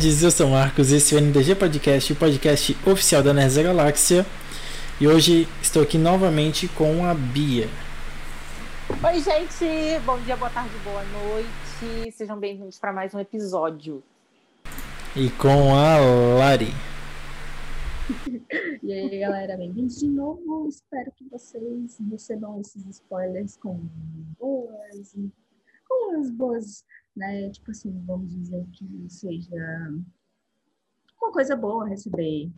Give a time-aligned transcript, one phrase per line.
[0.00, 3.56] nerds, eu sou o Marcos, esse é o NDG Podcast, o podcast oficial da Nerds
[3.56, 4.24] da Galáxia.
[4.98, 7.68] E hoje estou aqui novamente com a Bia.
[8.88, 10.00] Oi, gente!
[10.06, 12.12] Bom dia, boa tarde, boa noite.
[12.12, 14.02] Sejam bem-vindos para mais um episódio.
[15.14, 15.98] E com a
[16.38, 16.72] Lari.
[18.82, 20.66] E aí, galera, bem-vindos de novo.
[20.66, 23.78] Espero que vocês recebam esses spoilers com
[24.38, 25.14] boas,
[25.86, 26.84] com umas boas,
[27.16, 27.50] né?
[27.50, 29.90] Tipo assim, vamos dizer que seja
[31.20, 32.50] uma coisa boa receber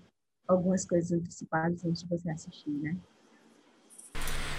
[0.47, 2.97] algumas coisas antecipadas antes de você assistir, né?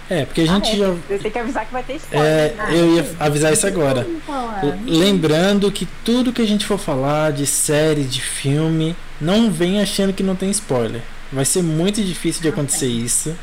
[0.08, 0.76] É, porque a gente ah, é.
[0.76, 0.90] já.
[0.90, 2.26] Você tem que avisar que vai ter spoiler.
[2.26, 2.78] É, né?
[2.78, 4.02] eu ia avisar isso agora.
[4.02, 4.62] Vamos falar.
[4.86, 10.12] Lembrando que tudo que a gente for falar de série, de filme, não vem achando
[10.12, 11.02] que não tem spoiler.
[11.32, 13.34] Vai ser muito difícil de acontecer isso.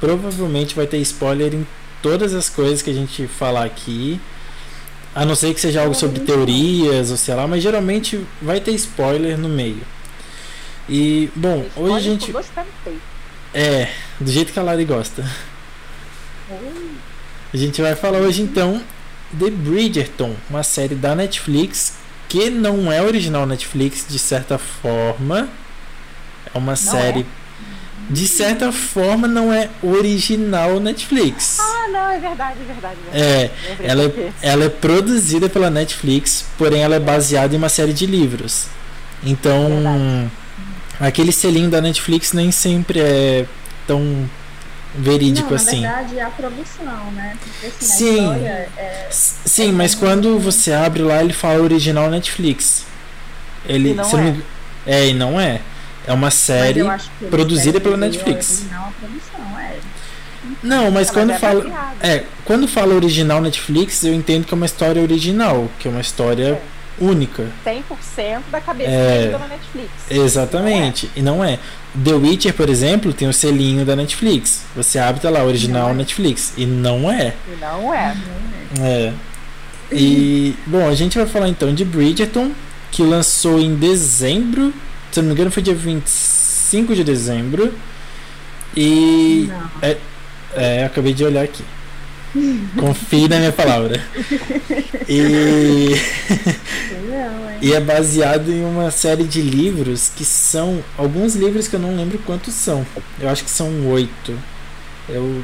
[0.00, 1.66] Provavelmente vai ter spoiler em
[2.02, 4.18] todas as coisas que a gente falar aqui.
[5.14, 8.72] A não ser que seja algo sobre teorias ou sei lá, mas geralmente vai ter
[8.72, 9.82] spoiler no meio.
[10.88, 12.34] E, bom, hoje a gente.
[13.52, 15.24] É, do jeito que a Lari gosta.
[17.52, 18.82] A gente vai falar hoje então
[19.32, 25.48] de Bridgerton, uma série da Netflix que não é original Netflix de certa forma.
[26.54, 27.26] É uma série
[28.10, 31.58] de certa forma não é original Netflix.
[31.60, 32.96] Ah, não, é verdade, é verdade.
[33.12, 33.78] É, É, verdade.
[33.78, 37.92] Lembrei ela é, ela é produzida pela Netflix, porém ela é baseada em uma série
[37.92, 38.66] de livros.
[39.22, 40.30] Então, Verdade.
[41.00, 43.44] aquele selinho da Netflix nem sempre é
[43.86, 44.28] tão
[44.94, 45.82] verídico Não, assim.
[45.82, 47.36] na verdade, é a produção, né?
[47.42, 48.22] Porque assim, Sim.
[48.22, 49.06] história é...
[49.10, 52.84] Sim, mas quando você abre lá, ele fala original Netflix.
[53.68, 54.22] Ele, E não não é.
[54.22, 54.42] engano-
[54.86, 55.60] é, e não é.
[56.08, 56.80] É uma série.
[57.30, 58.60] produzida pela Netflix.
[58.60, 59.76] original produção, é.
[60.62, 61.94] Não, mas quando é fala.
[62.00, 66.00] É, quando fala original Netflix, eu entendo que é uma história original, que é uma
[66.00, 66.60] história
[66.98, 67.46] única.
[67.64, 69.28] 100% da cabeça É.
[69.30, 69.90] da Netflix.
[70.10, 71.10] Exatamente.
[71.14, 71.58] E não é.
[72.02, 74.64] The Witcher, por exemplo, tem o selinho da Netflix.
[74.74, 75.94] Você abre tá lá, original Não é.
[75.94, 76.52] Netflix.
[76.56, 77.34] E não é.
[77.46, 78.16] E não é.
[78.80, 79.12] É.
[79.92, 82.50] E, bom, a gente vai falar então de Bridgerton,
[82.90, 84.72] que lançou em dezembro.
[85.10, 87.74] Se não me engano, foi dia 25 de dezembro.
[88.76, 89.48] E.
[89.48, 89.96] Não.
[90.54, 91.64] É, acabei de olhar aqui.
[92.78, 94.02] Confie na minha palavra.
[95.10, 97.58] E, é.
[97.62, 100.84] e é baseado em uma série de livros que são.
[100.98, 102.86] Alguns livros que eu não lembro quantos são.
[103.18, 104.38] Eu acho que são oito.
[105.08, 105.42] Eu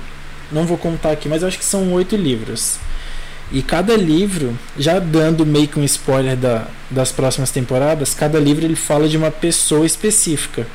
[0.53, 2.77] não vou contar aqui, mas eu acho que são oito livros.
[3.55, 8.65] E cada livro, já dando meio que um spoiler da, das próximas temporadas, cada livro
[8.65, 10.67] ele fala de uma pessoa específica.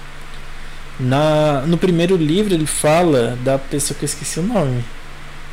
[0.98, 4.82] Na, no primeiro livro ele fala da pessoa que eu esqueci o nome.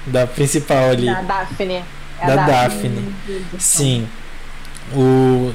[0.07, 1.07] Da principal ali.
[1.07, 1.83] Da- Daphne.
[2.21, 2.89] É Da Daphne.
[3.27, 3.45] Daphne.
[3.59, 4.07] Sim.
[4.95, 5.53] O,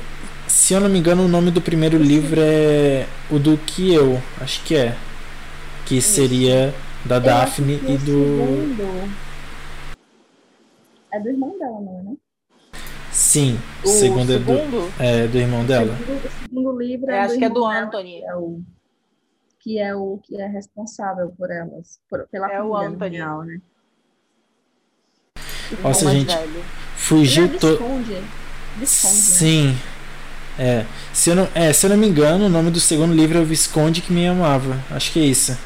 [0.47, 4.21] se eu não me engano, o nome do primeiro livro é o do que eu,
[4.41, 4.93] acho que é.
[5.85, 8.75] Que seria da Daphne e do.
[11.11, 12.03] Segundo É do irmão dela, não é?
[12.03, 12.15] Né?
[13.11, 15.93] Sim, o O segundo é do, segundo, é do irmão dela.
[15.93, 18.21] O segundo, o segundo livro Eu é acho que é do Anthony.
[18.21, 18.61] Que é o
[19.59, 23.17] que é o que é responsável por elas, por, pela É o Anthony.
[23.17, 23.61] real, né?
[25.83, 26.63] Nossa, gente, velho.
[26.95, 27.79] Fugiu é todo.
[27.83, 28.85] Né?
[28.85, 29.77] Sim.
[30.57, 30.85] É.
[31.13, 31.71] Se eu, não, é.
[31.73, 34.27] se eu não me engano, o nome do segundo livro é o Visconde que me
[34.27, 34.79] amava.
[34.89, 35.57] Acho que é isso.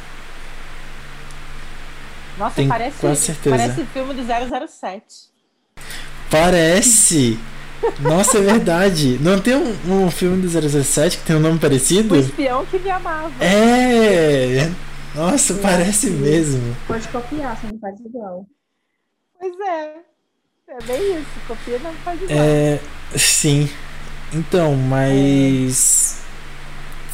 [2.37, 5.34] Nossa, Tenho parece, parece filme do 007.
[6.29, 7.39] Parece!
[7.99, 9.19] Nossa, é verdade.
[9.21, 12.15] Não tem um, um filme do 007 que tem um nome parecido?
[12.15, 13.31] O espião que me amava.
[13.43, 14.69] É!
[15.13, 16.75] Nossa, parece mesmo.
[16.87, 18.45] Pode copiar, você não faz igual.
[19.39, 19.93] Pois é.
[20.67, 21.27] É bem isso.
[21.47, 22.37] Copia não faz igual.
[22.37, 22.79] É.
[23.15, 23.69] Sim.
[24.33, 26.24] Então, mas.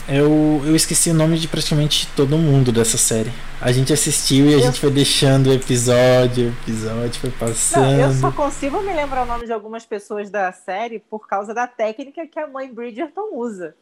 [0.07, 3.31] Eu, eu esqueci o nome de praticamente todo mundo dessa série.
[3.61, 7.47] A gente assistiu e a Eu- gente foi deixando o episódio, o episódio foi Não,
[7.47, 8.33] eu só passando.
[8.35, 12.39] consigo me lembrar o nome de algumas pessoas da série por causa da técnica que
[12.39, 13.75] a mãe Bridgerton usa,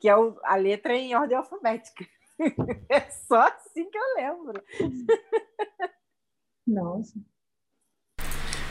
[0.00, 2.04] que é o- a letra em ordem alfabética.
[2.88, 4.62] É só assim que eu lembro.
[6.66, 7.12] Nossa.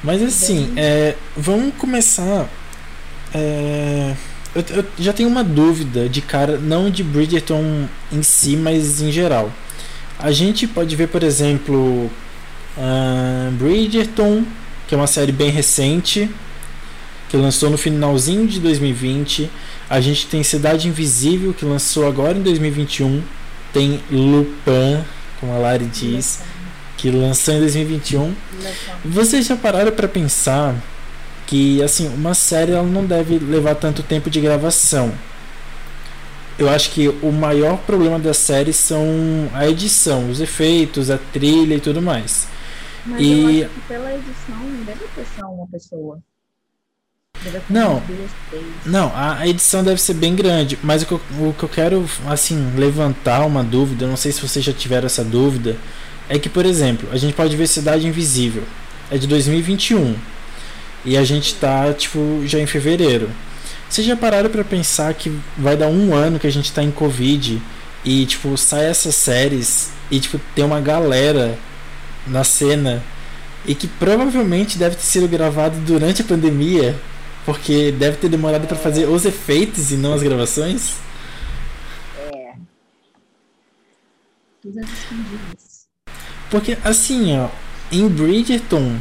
[0.03, 2.47] Mas assim, é, vamos começar.
[3.35, 4.15] é,
[4.55, 9.11] eu, eu já tenho uma dúvida de cara, não de Bridgerton em si, mas em
[9.11, 9.51] geral.
[10.17, 12.09] A gente pode ver, por exemplo,
[12.77, 14.43] ah, Bridgerton,
[14.87, 16.29] que é uma série bem recente,
[17.29, 19.49] que lançou no finalzinho de 2020.
[19.89, 23.21] A gente tem Cidade Invisível, que lançou agora em 2021.
[23.71, 25.03] Tem Lupin,
[25.39, 26.41] como a Lari diz,
[26.97, 28.33] que lançou em 2021.
[29.05, 30.75] Vocês já pararam pra pensar
[31.49, 35.11] que assim uma série ela não deve levar tanto tempo de gravação?
[36.59, 39.05] eu acho que o maior problema da série são
[39.53, 42.49] a edição, os efeitos, a trilha e tudo mais.
[43.05, 46.19] Mas E- eu acho que pela edição não deve ter só uma pessoa.
[47.41, 48.03] Deve ter Não.
[48.85, 52.05] Não, a edição deve ser bem grande, mas o que, eu, o que eu quero,
[52.27, 55.77] assim, levantar uma dúvida, não sei se vocês já tiveram essa dúvida,
[56.27, 58.63] é que, por exemplo, a gente pode ver Cidade Invisível,
[59.09, 60.13] é de 2021,
[61.05, 63.29] e a gente tá, tipo, já em fevereiro.
[63.89, 66.91] Vocês já pararam pra pensar que vai dar um ano que a gente tá em
[66.91, 67.61] Covid,
[68.05, 71.57] e, tipo, sai essas séries, e, tipo, tem uma galera
[72.27, 73.03] na cena,
[73.65, 76.95] e que provavelmente deve ter sido gravado durante a pandemia,
[77.45, 80.97] porque deve ter demorado pra fazer os efeitos e não as gravações.
[82.17, 82.53] É.
[84.61, 85.87] Todas escondidas.
[86.51, 87.49] Porque assim, ó,
[87.91, 88.97] em Bridgerton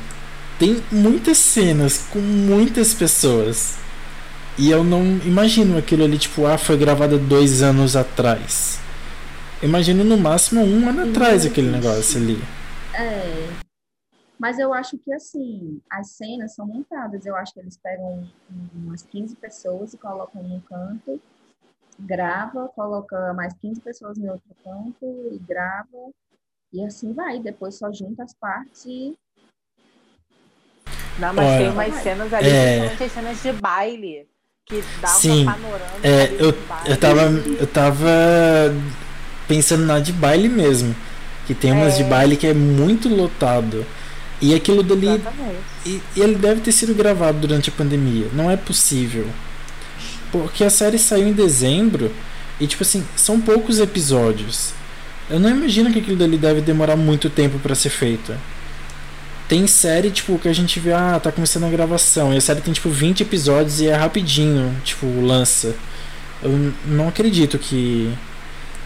[0.59, 3.79] tem muitas cenas com muitas pessoas.
[4.59, 8.81] E eu não imagino aquilo ali, tipo, ah, foi gravado dois anos atrás.
[9.63, 11.73] Imagino no máximo um ano atrás sim, aquele sim.
[11.73, 12.39] negócio ali.
[12.95, 13.69] É.
[14.39, 17.25] Mas eu acho que assim, as cenas são montadas.
[17.25, 18.29] Eu acho que eles pegam
[18.75, 21.21] umas 15 pessoas e colocam num canto,
[21.99, 26.11] grava, coloca mais 15 pessoas em outro canto e grava.
[26.73, 27.39] E assim vai.
[27.41, 29.17] Depois só junta as partes e
[31.19, 32.79] Não, mas Olha, tem umas cenas ali, é.
[32.79, 34.27] principalmente as cenas de baile,
[34.67, 36.55] que dá Sim, uma panorâmica É, eu,
[36.87, 37.23] eu tava.
[37.23, 38.09] Eu tava
[39.47, 40.95] pensando na de baile mesmo.
[41.47, 42.07] Que tem umas de É.
[42.07, 43.85] baile que é muito lotado.
[44.41, 45.57] E aquilo dali Exatamente.
[45.87, 48.27] E, e ele deve ter sido gravado durante a pandemia.
[48.33, 49.27] Não é possível.
[50.31, 52.13] Porque a série saiu em dezembro
[52.61, 54.73] e, tipo assim, são poucos episódios.
[55.31, 58.35] Eu não imagino que aquilo dali deve demorar muito tempo pra ser feito.
[59.49, 62.35] Tem série, tipo, que a gente vê, ah, tá começando a gravação.
[62.35, 65.75] E a série tem, tipo, 20 episódios e é rapidinho, tipo, lança.
[66.43, 66.51] Eu
[66.87, 68.13] não acredito que,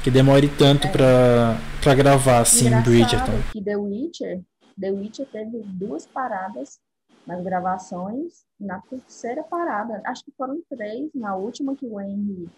[0.05, 3.43] que demore tanto pra, pra gravar, assim, Engraçado Bridgerton.
[3.53, 4.41] que The Witcher,
[4.81, 6.79] The Witcher teve duas paradas
[7.27, 8.45] nas gravações.
[8.61, 11.11] Na terceira parada, acho que foram três.
[11.13, 12.49] Na última que o Henry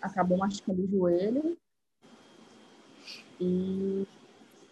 [0.00, 1.56] acabou machucando o joelho.
[3.38, 4.06] E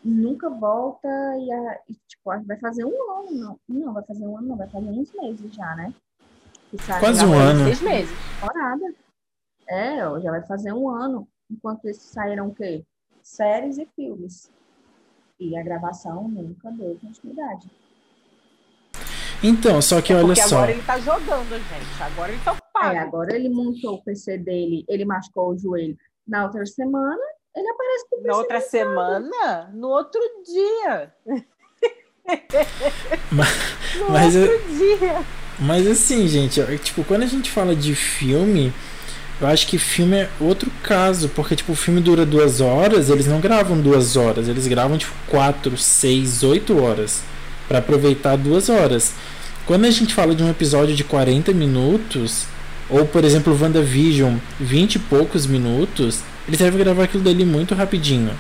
[0.02, 3.60] nunca volta e, a- e, tipo, vai fazer um ano, não.
[3.68, 5.94] Não, vai fazer um ano, não, vai fazer uns meses já, né?
[7.00, 7.64] Quase um ano.
[7.64, 8.16] Seis meses.
[8.40, 8.94] temporada.
[9.68, 11.26] É, já vai fazer um ano.
[11.50, 12.84] Enquanto isso saíram o quê?
[13.22, 14.50] Séries e filmes.
[15.38, 17.68] E a gravação nunca deu continuidade.
[19.42, 20.56] Então, só que olha Porque só.
[20.56, 22.02] agora ele tá jogando, gente.
[22.02, 22.94] Agora ele tá ocupado.
[22.94, 25.96] É, agora ele montou o PC dele, ele machucou o joelho.
[26.28, 27.22] Na outra semana,
[27.56, 28.28] ele aparece com o PC.
[28.28, 31.14] Na outra semana, no outro dia.
[33.30, 33.54] Mas-
[34.08, 34.60] mas eu-.
[35.58, 38.72] Mas assim, gente, tipo, quando a gente fala de filme,
[39.40, 43.26] eu acho que filme é outro caso, porque tipo, o filme dura duas horas, eles
[43.26, 47.22] não gravam duas horas, eles gravam tipo quatro, seis, oito horas
[47.68, 49.12] Pra aproveitar duas horas.
[49.64, 52.44] Quando a gente fala de um episódio de 40 minutos,
[52.88, 56.18] ou por exemplo, WandaVision, 20 e poucos minutos,
[56.48, 58.32] eles devem gravar aquilo dali muito rapidinho.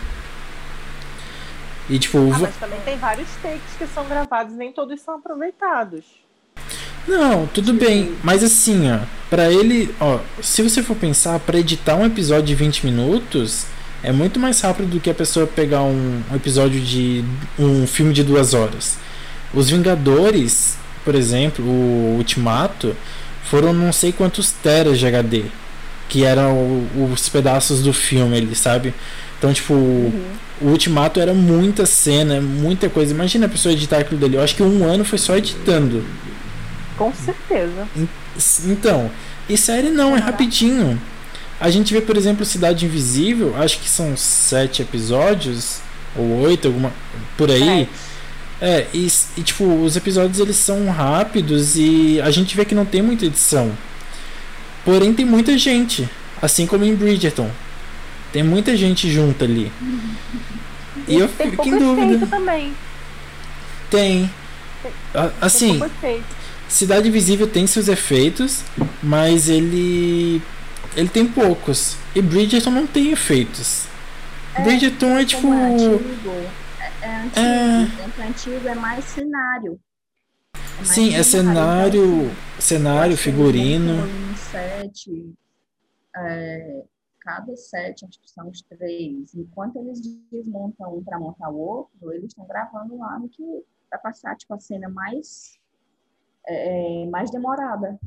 [1.90, 6.04] E tipo, Ah, mas também tem vários takes que são gravados, nem todos são aproveitados.
[7.08, 11.96] Não, tudo bem, mas assim, ó, para ele, ó, se você for pensar, pra editar
[11.96, 13.66] um episódio de 20 minutos,
[14.02, 17.24] é muito mais rápido do que a pessoa pegar um, um episódio de
[17.58, 18.96] um filme de duas horas.
[19.52, 22.94] Os Vingadores, por exemplo, o Ultimato,
[23.44, 25.44] foram não sei quantos teras de HD,
[26.08, 28.94] que eram os pedaços do filme ali, sabe?
[29.38, 29.74] Então, tipo,
[30.60, 33.14] o Ultimato era muita cena, muita coisa.
[33.14, 34.34] Imagina a pessoa editar aquilo dali.
[34.34, 36.04] Eu acho que um ano foi só editando.
[36.96, 37.88] Com certeza.
[38.66, 39.10] Então,
[39.48, 41.00] e série não, é rapidinho.
[41.58, 45.80] A gente vê, por exemplo, Cidade Invisível, acho que são sete episódios,
[46.16, 46.92] ou oito, alguma,
[47.36, 47.88] por aí.
[48.60, 52.84] É, e, e, tipo, os episódios eles são rápidos e a gente vê que não
[52.84, 53.72] tem muita edição.
[54.84, 56.08] Porém, tem muita gente,
[56.40, 57.50] assim como em Bridgerton.
[58.32, 59.72] Tem muita gente junto ali.
[61.08, 62.26] E eu tem fico em dúvida.
[62.26, 62.74] também.
[63.90, 64.30] Tem.
[64.82, 64.92] Tem
[65.40, 66.24] Assim, efeito.
[66.68, 68.62] Cidade Invisível tem seus efeitos,
[69.02, 70.40] mas ele
[70.96, 71.96] ele tem poucos.
[72.14, 73.86] E Bridgerton não tem efeitos.
[74.62, 76.30] Bridgerton é tipo Como é antigo,
[76.80, 77.40] é, é antigo.
[77.40, 77.82] É.
[77.82, 79.80] O tempo antigo é mais cenário.
[80.54, 84.04] É mais sim, é cenário, cenário, eles figurino.
[84.04, 85.10] Um set,
[86.16, 86.82] é,
[87.30, 89.34] cada set, acho que são os três.
[89.34, 90.00] Enquanto eles
[90.32, 93.42] desmontam um para montar o outro, eles estão gravando lá no que
[93.90, 95.58] vai passar tipo, a cena mais,
[96.46, 97.98] é, mais demorada.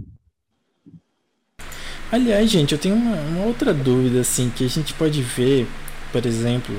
[2.11, 5.67] Aliás, gente, eu tenho uma, uma outra dúvida, assim, que a gente pode ver,
[6.11, 6.75] por exemplo,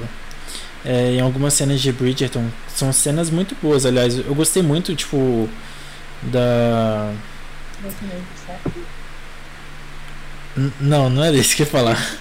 [0.84, 2.48] é, em algumas cenas de Bridgerton.
[2.68, 4.16] São cenas muito boas, aliás.
[4.18, 5.48] Eu gostei muito, tipo,
[6.30, 7.12] da.
[10.80, 12.18] Não, não era isso que eu ia falar.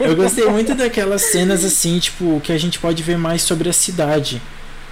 [0.00, 3.72] Eu gostei muito daquelas cenas assim, tipo, que a gente pode ver mais sobre a
[3.72, 4.40] cidade.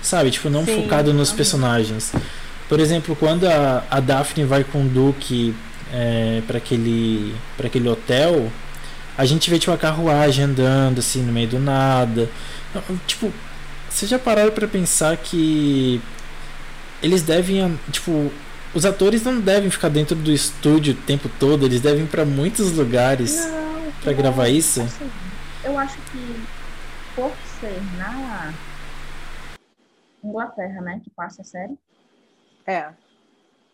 [0.03, 0.31] Sabe?
[0.31, 2.13] Tipo, não Sim, focado nos personagens.
[2.69, 5.55] Por exemplo, quando a, a Daphne vai com o Duke
[5.93, 8.51] é, para aquele, pra aquele hotel,
[9.17, 12.29] a gente vê tipo a carruagem andando assim no meio do nada.
[12.75, 13.33] Não, Tipo,
[13.89, 16.01] vocês já pararam pra pensar que
[17.03, 18.33] eles devem, tipo,
[18.75, 22.25] os atores não devem ficar dentro do estúdio o tempo todo, eles devem ir pra
[22.25, 23.37] muitos lugares.
[23.47, 24.81] Não, Pra eu gravar acho- isso?
[24.83, 25.11] assim,
[25.65, 26.43] eu acho que
[27.15, 28.53] por ser na
[30.25, 31.77] Inglaterra, né, que passa a série,
[32.67, 32.93] É.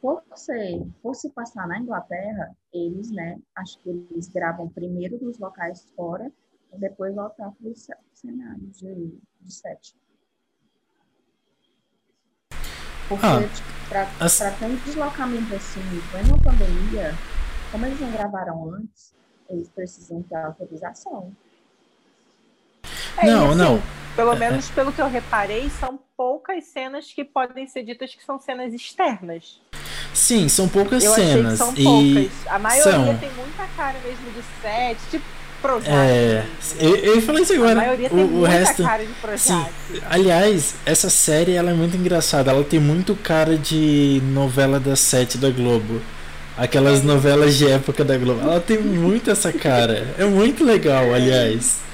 [0.03, 5.39] por ser, por se passar na Inglaterra, eles, né, acho que eles gravam primeiro nos
[5.39, 6.31] locais fora
[6.75, 9.95] e depois voltar para os cenários de, de set.
[13.09, 15.81] Porque, Ah, tipo, para as- ter um deslocamento assim,
[16.11, 17.15] foi uma pandemia,
[17.73, 19.15] como eles não gravaram antes,
[19.49, 21.33] eles precisam ter autorização.
[23.17, 23.83] É, e não, assim, não.
[24.15, 28.25] Pelo É, menos pelo que eu reparei, são poucas cenas que podem ser ditas que
[28.25, 29.61] são cenas externas.
[30.13, 31.59] Sim, são poucas Eu achei que cenas.
[31.59, 32.47] são e poucas.
[32.49, 33.19] A maioria são.
[33.19, 35.25] tem muita cara mesmo de set, tipo
[35.61, 35.91] Projac.
[35.91, 36.45] é,
[36.79, 37.75] eu, eu falar isso A agora.
[37.75, 38.85] maioria tem O, o resto.
[39.37, 39.65] Sim.
[40.09, 42.51] Aliás, essa série ela é muito engraçada.
[42.51, 46.01] Ela tem muito cara de novela das sete da Globo.
[46.57, 48.41] Aquelas novelas de época da Globo.
[48.41, 50.07] Ela tem muito essa cara.
[50.19, 51.77] É muito legal, aliás.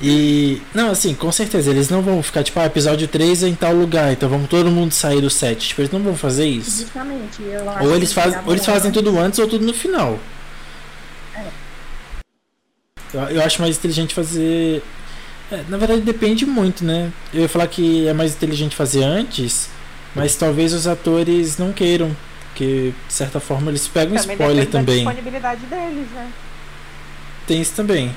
[0.00, 0.62] E.
[0.72, 3.74] Não, assim, com certeza, eles não vão ficar, tipo, ah, episódio 3 é em tal
[3.74, 5.68] lugar, então vamos todo mundo sair do set.
[5.68, 6.80] Tipo, eles não vão fazer isso.
[6.84, 7.42] Justamente.
[7.82, 10.18] Ou eles, faz, ou eles fazem tudo antes ou tudo no final.
[13.12, 14.82] Eu, acho mais inteligente fazer.
[15.50, 17.12] é, na verdade, depende muito, né?
[17.32, 19.68] Eu ia falar que é mais inteligente fazer antes,
[20.14, 22.14] mas talvez os atores não queiram.
[22.48, 25.04] Porque, de certa forma, eles pegam Também spoiler também.
[25.04, 26.30] da disponibilidade deles, né?
[27.46, 28.14] Tem isso também.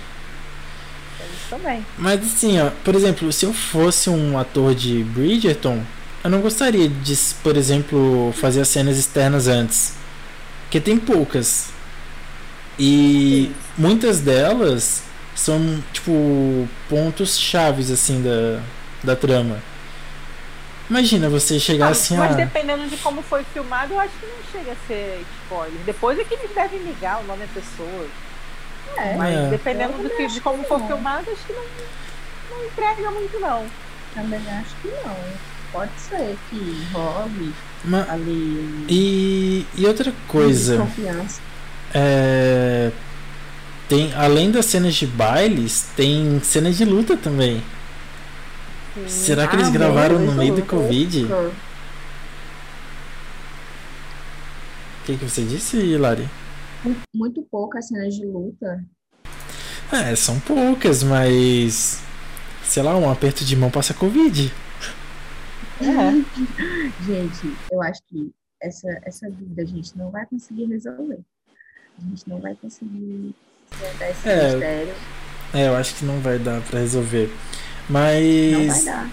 [1.19, 1.85] Eles também.
[1.97, 5.81] Mas assim, ó, por exemplo, se eu fosse um ator de Bridgerton,
[6.23, 9.93] eu não gostaria de, por exemplo, fazer as cenas externas antes.
[10.63, 11.69] Porque tem poucas.
[12.77, 15.03] E muitas delas
[15.35, 18.61] são, tipo, pontos chaves, assim, da,
[19.03, 19.57] da trama.
[20.89, 24.25] Imagina você chegar Ah, assim, mas ah, dependendo de como foi filmado, eu acho que
[24.27, 25.79] não chega a ser spoiler.
[25.85, 28.07] Depois é que eles devem ligar o nome da pessoa.
[28.97, 29.49] É, Mas É.
[29.49, 30.87] dependendo do que, de como que for não.
[30.87, 31.63] filmado, acho que não,
[32.51, 33.65] não entrega muito, não.
[34.13, 35.15] também acho que não.
[35.71, 37.53] Pode ser que role
[37.83, 40.77] ma- ali e, e outra coisa.
[40.77, 41.41] confiança.
[41.97, 42.91] É,
[43.87, 47.63] tem, além das cenas de bailes, tem cenas de luta também.
[49.07, 50.65] Será que eles Ah, gravaram no meio do.
[50.65, 51.25] Covid?
[51.25, 51.51] O
[55.05, 56.27] que, que você disse, Lari?
[56.83, 58.83] Muito, muito poucas cenas de luta.
[59.91, 62.01] É, são poucas, mas.
[62.63, 64.51] Sei lá, um aperto de mão passa Covid.
[65.79, 65.85] É.
[67.05, 71.19] Gente, eu acho que essa, essa dúvida a gente não vai conseguir resolver.
[71.97, 73.33] A gente não vai conseguir
[73.71, 74.51] desvendar esse É.
[74.51, 74.93] mistério.
[75.53, 77.31] É, eu acho que não vai dar pra resolver.
[77.89, 78.85] Não vai Mas.
[78.85, 79.09] dar.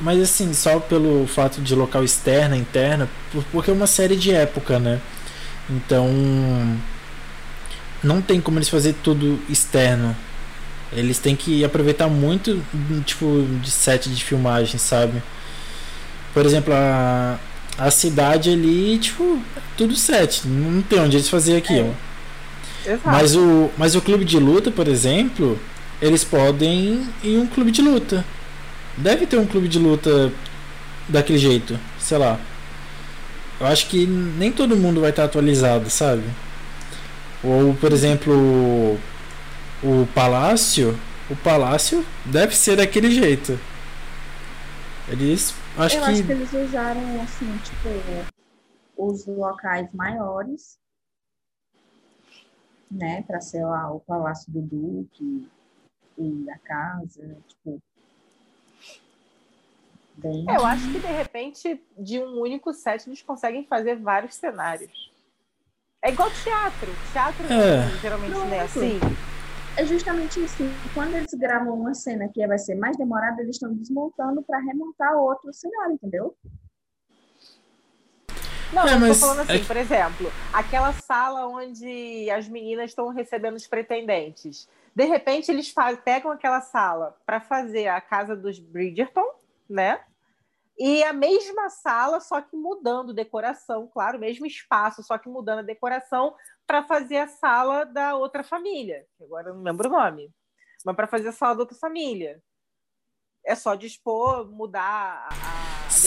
[0.00, 4.30] Mas assim, só pelo fato de local externa, interna, por- porque é uma série de
[4.32, 5.00] época, né?
[5.70, 6.06] Então.
[8.02, 10.14] Não tem como eles fazer tudo externo.
[10.92, 12.62] Eles têm que aproveitar muito,
[13.04, 15.20] tipo, de set de filmagem, sabe?
[16.32, 17.38] Por exemplo, a,
[17.78, 19.40] a cidade ali, tipo,
[19.76, 20.46] tudo set.
[20.46, 21.96] Não tem onde eles fazerem aquilo.
[22.86, 23.08] Exato.
[23.08, 25.58] Mas o, mas o clube de luta, por exemplo,
[26.00, 28.24] eles podem ir em um clube de luta.
[28.96, 30.32] Deve ter um clube de luta
[31.08, 32.38] daquele jeito, sei lá.
[33.58, 36.24] Eu acho que nem todo mundo vai estar atualizado, sabe?
[37.42, 38.98] Ou, por exemplo,
[39.82, 40.98] o, palácio,
[41.30, 43.58] o palácio deve ser daquele jeito.
[45.08, 47.88] Eles, acho eu que acho que eles usaram, assim, tipo,
[48.96, 50.78] os locais maiores,
[52.90, 55.48] né, para ser lá o Palácio do Duque
[56.18, 57.80] e a casa, tipo,
[60.16, 60.44] bem.
[60.48, 65.12] É, Eu acho que de repente, de um único set, eles conseguem fazer vários cenários.
[66.02, 66.88] É igual teatro.
[67.12, 67.88] Teatro É.
[68.00, 69.00] geralmente é assim.
[69.76, 70.62] É justamente isso.
[70.94, 75.14] Quando eles gravam uma cena que vai ser mais demorada, eles estão desmontando para remontar
[75.16, 76.34] outro cenário, entendeu?
[78.72, 82.90] Não, É, eu mas tô falando assim, é- por exemplo, aquela sala onde as meninas
[82.90, 84.68] estão recebendo os pretendentes.
[84.94, 85.72] De repente, eles
[86.04, 89.26] pegam aquela sala para fazer a casa dos Bridgerton,
[89.68, 90.00] né?
[90.78, 95.60] E a mesma sala, só que mudando decoração, claro, o mesmo espaço, só que mudando
[95.60, 96.34] a decoração
[96.66, 99.06] para fazer a sala da outra família.
[99.16, 100.30] que Agora eu não lembro o nome.
[100.84, 102.42] Mas para fazer a sala da outra família.
[103.44, 105.55] É só dispor, mudar a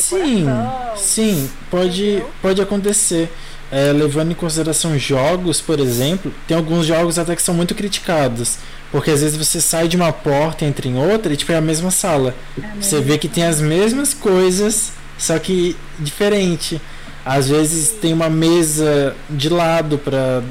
[0.01, 0.97] Sim, decoração.
[0.97, 2.29] sim, pode, entendeu?
[2.41, 3.31] pode acontecer.
[3.71, 8.57] É, levando em consideração jogos, por exemplo, tem alguns jogos até que são muito criticados.
[8.91, 11.55] Porque às vezes você sai de uma porta e entra em outra e tipo, é
[11.55, 12.33] a mesma sala.
[12.81, 16.81] Você vê que tem as mesmas coisas, só que diferente.
[17.23, 20.41] Às vezes tem uma mesa de lado pra,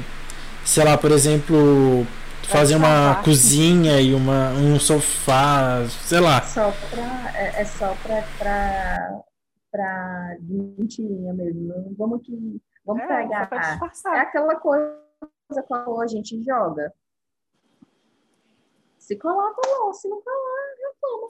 [0.63, 2.07] sei lá, por exemplo,
[2.43, 6.41] fazer uma cozinha e uma, um sofá, sei lá.
[6.41, 8.23] Só pra, é, é só pra,
[10.39, 11.95] de mentirinha mesmo.
[11.97, 13.47] Vamos aqui, vamos É, pegar.
[13.47, 13.81] pra
[14.15, 14.97] É aquela coisa
[15.67, 16.91] qual a gente joga.
[18.97, 19.93] Se colar, colou.
[19.93, 21.29] Se não colar, reclama.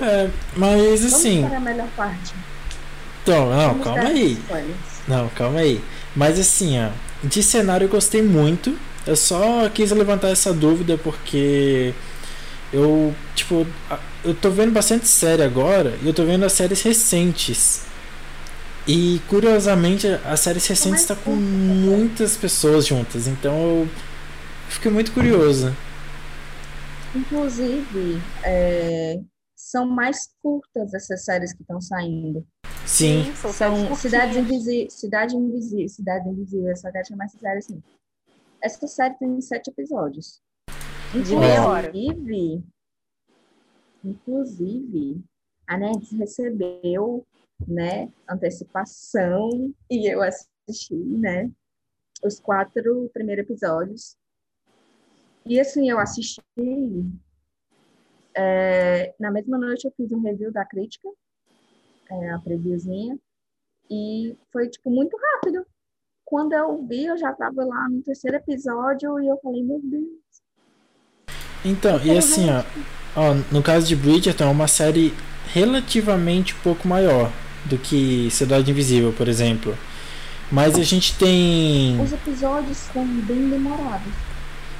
[0.00, 2.34] É, mas Vamos assim, para a melhor parte.
[3.22, 4.36] então, não, Vamos calma aí.
[5.06, 5.80] Não, calma aí.
[6.16, 6.90] Mas assim, ó,
[7.26, 8.76] de cenário eu gostei muito.
[9.06, 11.92] Eu só quis levantar essa dúvida porque
[12.72, 16.82] eu, tipo, a- eu tô vendo bastante série agora e eu tô vendo as séries
[16.82, 17.84] recentes.
[18.86, 23.88] E curiosamente, as séries recentes tá com muitas pessoas juntas, então eu
[24.68, 25.74] fiquei muito curioso.
[27.14, 29.20] Inclusive, é,
[29.54, 32.44] são mais curtas essas séries que estão saindo.
[32.84, 33.94] Sim, são, séries São.
[33.96, 37.82] Cidades Invisíveis, Cidade Invisível, Cidade Invisível, só quero chamar essa série assim.
[38.60, 40.40] Essa série tem sete episódios.
[41.12, 41.88] De meia hora.
[41.94, 42.64] Inclusive,
[44.04, 45.22] inclusive,
[45.66, 47.26] a Nerds recebeu,
[47.66, 51.50] né, antecipação e eu assisti, né,
[52.24, 54.16] os quatro primeiros episódios.
[55.44, 56.42] E assim, eu assisti,
[58.34, 61.08] é, na mesma noite eu fiz um review da crítica,
[62.10, 63.18] é, a previewzinha,
[63.90, 65.66] e foi, tipo, muito rápido.
[66.24, 70.08] Quando eu vi, eu já tava lá no terceiro episódio e eu falei, meu Deus.
[71.64, 72.62] Então, e assim, ó,
[73.16, 75.14] ó, no caso de Bridgerton é uma série
[75.52, 77.30] relativamente pouco maior
[77.64, 79.76] do que Cidade Invisível, por exemplo.
[80.50, 82.00] Mas a gente tem.
[82.00, 84.12] Os episódios são bem demorados.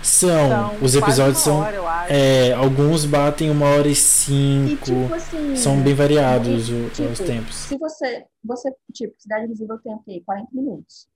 [0.03, 0.49] São.
[0.49, 1.61] São os episódios são.
[1.61, 2.07] hora.
[2.11, 4.85] É, alguns batem uma hora e E, cinco.
[4.85, 7.55] tipo assim, São bem variados e, tipo, os tempos.
[7.55, 10.23] se você, você, tipo, Cidade Invisível tem o quê?
[10.27, 11.07] 40 minutos.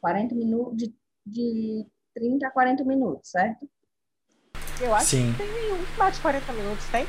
[0.00, 0.92] 40 minutos, de,
[1.26, 3.68] de 30 a 40 minutos, certo?
[4.80, 5.32] Eu acho Sim.
[5.32, 7.06] que tem nenhum que bate 40 minutos, tem?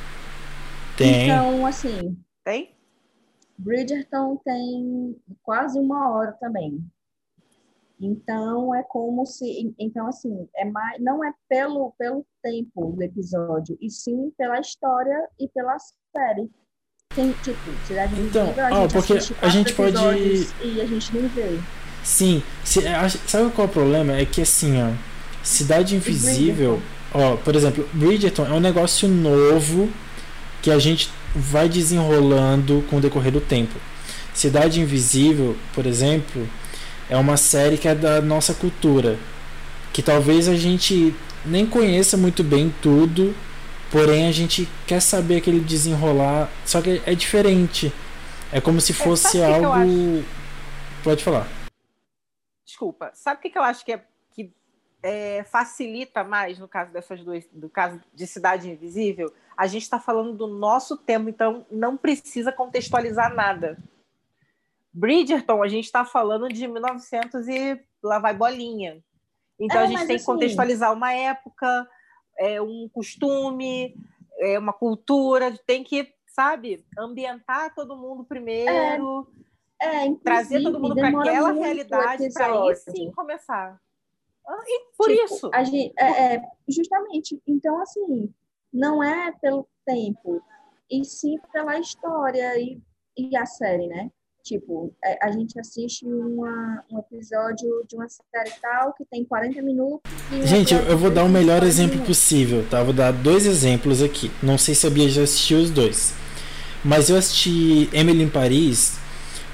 [0.98, 1.24] Tem.
[1.26, 2.76] Então, assim, Tem?
[3.58, 6.84] Bridgerton tem quase uma hora também.
[8.00, 13.78] Então é como se, então assim, é mais, não é pelo pelo tempo do episódio,
[13.80, 15.78] e sim pela história e pela
[16.12, 16.50] série.
[17.14, 19.98] Tem tipo Cidade Então, Invisível, a ó, gente porque a gente pode-
[20.64, 21.60] e a gente não vê.
[22.04, 22.42] Sim.
[22.64, 22.82] Se-
[23.28, 24.14] sabe qual é o problema?
[24.14, 24.92] É que assim, ó.
[25.44, 26.82] Cidade Invisível.
[27.14, 29.90] Ó, por exemplo, Bridgerton é um negócio novo
[30.62, 33.74] que a gente vai desenrolando com o decorrer do tempo.
[34.34, 36.48] Cidade Invisível, por exemplo,
[37.10, 39.18] é uma série que é da nossa cultura.
[39.92, 41.14] Que talvez a gente
[41.46, 43.36] nem conheça muito bem tudo,
[43.92, 46.50] porém a gente quer saber aquele desenrolar.
[46.66, 47.92] Só que é diferente.
[48.54, 50.24] É como se fosse que que eu algo.
[51.04, 51.48] Pode falar.
[52.66, 53.12] Desculpa.
[53.14, 54.02] Sabe o que, eu acho que, é,
[55.04, 59.32] é, facilita mais no caso dessas duas, do caso de Cidade Invisível?
[59.58, 63.78] A gente está falando do nosso tempo, então não precisa contextualizar nada.
[64.94, 69.02] Bridgerton, a gente está falando de 1900 e lá vai bolinha.
[69.60, 71.88] Então É, a gente tem que assim- contextualizar uma época,
[72.38, 73.96] é, um costume,
[74.40, 79.28] é, uma cultura, tem que, sabe, ambientar todo mundo primeiro
[79.80, 83.80] É, trazer todo mundo para aquela realidade para aí sim começar.
[84.48, 85.50] Ah, E por Tipo, isso.
[85.54, 87.42] A gente, é, é, justamente.
[87.48, 88.34] Então, assim,
[88.74, 90.42] não é pelo tempo,
[90.90, 92.80] e sim pela história e,
[93.18, 94.10] e a série, né?
[94.44, 99.62] Tipo, é, a gente assiste uma, um episódio de uma série tal que tem 40
[99.62, 100.02] minutos.
[100.46, 102.18] Gente, eu, vou dar o melhor 40 exemplo minutos.
[102.18, 102.82] possível, tá?
[102.82, 104.32] Vou dar dois exemplos aqui.
[104.42, 106.14] Não sei se a Bia já assistiu os dois.
[106.84, 108.98] Mas eu assisti Emily em Paris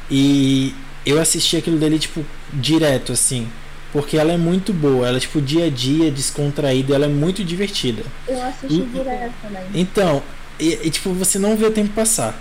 [0.10, 0.74] e
[1.06, 2.24] eu assisti aquilo dele, tipo,
[2.54, 3.50] direto, assim.
[3.94, 5.08] Porque ela é muito boa.
[5.08, 6.94] Ela é, tipo, dia a dia, descontraída.
[6.94, 8.04] Ela é muito divertida.
[8.28, 9.64] Eu assisti E- direto também.
[9.74, 10.22] Então,
[10.60, 12.38] e, e, tipo, você não vê o tempo passar.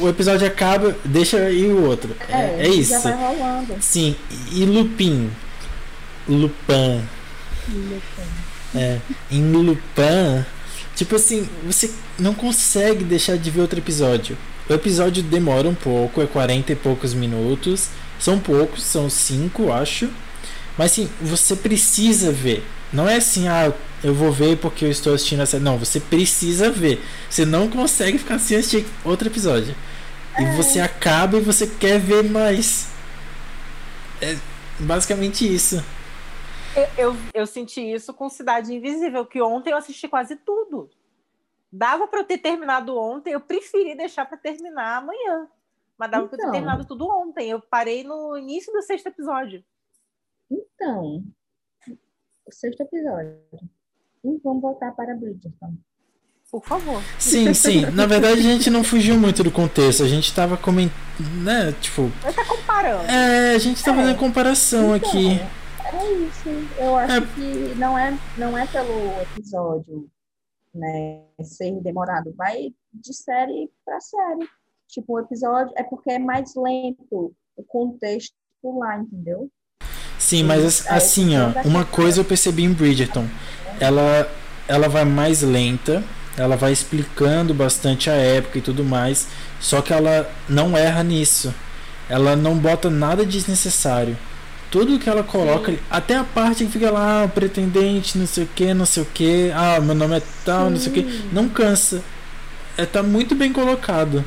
[0.00, 2.16] o episódio acaba, deixa aí o outro.
[2.28, 2.92] É, é, é isso.
[2.92, 3.74] Já vai rolando.
[3.80, 4.16] Sim,
[4.50, 5.30] e Lupin.
[6.28, 7.02] Lupin.
[7.68, 8.30] Lupin.
[8.74, 8.98] É,
[9.30, 10.44] em Lupin,
[10.96, 14.38] tipo assim, você não consegue deixar de ver outro episódio.
[14.68, 17.88] O episódio demora um pouco, é 40 e poucos minutos.
[18.18, 20.08] São poucos, são cinco, acho.
[20.82, 22.60] Mas sim, você precisa ver.
[22.92, 25.62] Não é assim, ah, eu vou ver porque eu estou assistindo a série.
[25.62, 27.00] Não, você precisa ver.
[27.30, 29.76] Você não consegue ficar sem assistir outro episódio.
[30.40, 30.56] E é.
[30.56, 32.90] você acaba e você quer ver mais.
[34.20, 34.36] É
[34.80, 35.76] basicamente isso.
[36.74, 40.90] Eu, eu, eu, senti isso com Cidade Invisível, que ontem eu assisti quase tudo.
[41.72, 45.46] Dava para eu ter terminado ontem, eu preferi deixar para terminar amanhã.
[45.96, 46.50] Mas dava então, para eu ter então.
[46.50, 47.50] terminado tudo ontem.
[47.50, 49.62] Eu parei no início do sexto episódio.
[50.52, 51.24] Então,
[52.46, 53.38] o sexto episódio.
[54.24, 55.74] E vamos voltar para Bridgerton.
[56.50, 57.02] Por favor.
[57.18, 57.80] Sim, sim.
[57.92, 60.02] Na verdade, a gente não fugiu muito do contexto.
[60.02, 60.94] A gente estava comentando,
[61.42, 61.72] né?
[61.80, 62.08] Tipo.
[62.08, 63.10] Você tá comparando.
[63.10, 63.96] É, a gente está é.
[63.96, 65.28] fazendo comparação então, aqui.
[65.30, 66.48] É isso.
[66.78, 67.20] Eu acho é.
[67.34, 70.10] que não é, não é pelo episódio
[70.74, 72.34] né, ser demorado.
[72.36, 74.46] Vai de série para série.
[74.88, 79.50] Tipo, o episódio é porque é mais lento o contexto lá, entendeu?
[80.32, 83.26] Sim, mas assim, ó, uma coisa eu percebi em Bridgerton.
[83.78, 84.26] Ela,
[84.66, 86.02] ela vai mais lenta,
[86.38, 89.28] ela vai explicando bastante a época e tudo mais,
[89.60, 91.54] só que ela não erra nisso.
[92.08, 94.16] Ela não bota nada desnecessário.
[94.70, 95.78] Tudo que ela coloca, Sim.
[95.90, 99.06] até a parte que fica lá, ah, pretendente, não sei o que, não sei o
[99.06, 100.70] que, ah, meu nome é tal, Sim.
[100.70, 102.00] não sei o que, não cansa.
[102.78, 104.24] É, tá muito bem colocado.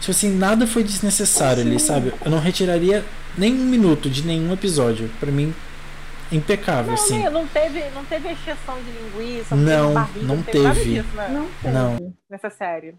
[0.00, 2.14] Tipo assim, nada foi desnecessário ali, sabe?
[2.24, 3.04] Eu não retiraria
[3.36, 5.10] nem um minuto de nenhum episódio.
[5.20, 5.54] Para mim,
[6.30, 7.22] impecável, não, assim.
[7.28, 10.58] Não teve, não teve exceção de linguiça, não, barriga, não, teve.
[10.58, 10.94] Não teve.
[10.94, 11.28] Disso, né?
[11.32, 11.74] Não teve.
[11.74, 12.14] Não.
[12.30, 12.94] Nessa série.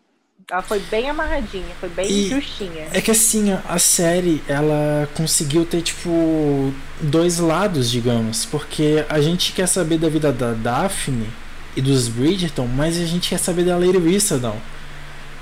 [0.52, 2.88] Ela foi bem amarradinha, foi bem e justinha.
[2.91, 8.46] É que assim, a série, ela conseguiu ter, tipo, dois lados, digamos.
[8.46, 11.30] Porque a gente quer saber da vida da Daphne
[11.78, 14.58] e dos Bridgerton, mas a gente quer saber da Lady Whistledown.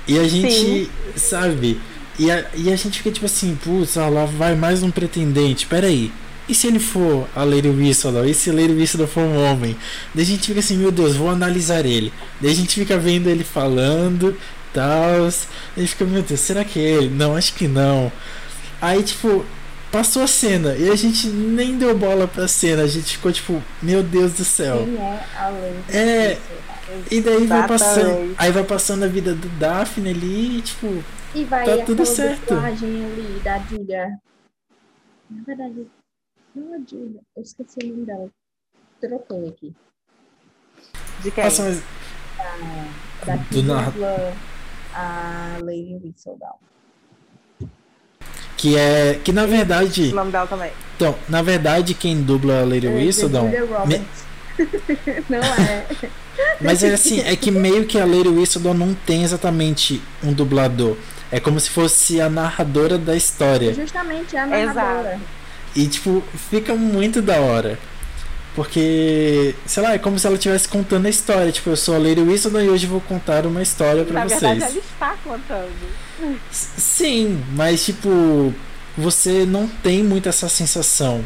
[0.06, 0.90] E a gente, Sim.
[1.16, 1.80] sabe,
[2.18, 6.12] e a, e a gente fica tipo assim, putz, lá vai mais um pretendente, peraí.
[6.48, 8.26] E se ele for a Lady Whistler?
[8.26, 9.76] E se a Lady Whistler for um homem?
[10.14, 12.12] Daí a gente fica assim, meu Deus, vou analisar ele.
[12.40, 14.36] Daí a gente fica vendo ele falando,
[14.72, 15.30] tal.
[15.76, 17.10] Gente fica, meu Deus, será que é ele?
[17.10, 18.10] Não, acho que não.
[18.80, 19.46] Aí, tipo,
[19.92, 22.82] passou a cena e a gente nem deu bola pra cena.
[22.82, 24.84] A gente ficou tipo, meu Deus do céu.
[24.84, 26.38] Quem é a Lady É.
[27.10, 28.34] E daí vai passando.
[28.36, 31.02] Aí vai passando a vida do Daphne ali e, tipo,
[31.34, 32.54] e vai tá tudo certo.
[32.54, 34.18] ali da Julia.
[35.30, 35.86] Na verdade,
[36.54, 37.20] não é Julia.
[37.36, 38.28] Eu esqueci o nome dela.
[39.00, 39.74] Troquei aqui.
[41.22, 41.44] De quem?
[41.44, 41.82] Nossa, mas...
[43.24, 44.34] Da, da que dubla
[44.94, 46.58] a Lady Whistledown.
[48.56, 49.14] Que é.
[49.24, 50.12] Que na verdade.
[50.12, 50.72] O nome dela também.
[50.96, 53.48] Então, na verdade, quem dubla a Lady é, Whistledown.
[53.86, 54.06] Me...
[55.28, 55.86] não é.
[56.60, 60.96] Mas é assim, é que meio que a Lady Whistledown não tem exatamente um dublador.
[61.32, 63.72] É como se fosse a narradora da história.
[63.72, 65.14] Justamente, a narradora.
[65.14, 65.22] Exato.
[65.74, 67.78] E, tipo, fica muito da hora.
[68.54, 71.50] Porque, sei lá, é como se ela estivesse contando a história.
[71.50, 74.42] Tipo, eu sou a Lady Wilson e hoje vou contar uma história para vocês.
[74.42, 76.36] Na verdade, ela está contando.
[76.50, 78.52] Sim, mas, tipo,
[78.94, 81.24] você não tem muito essa sensação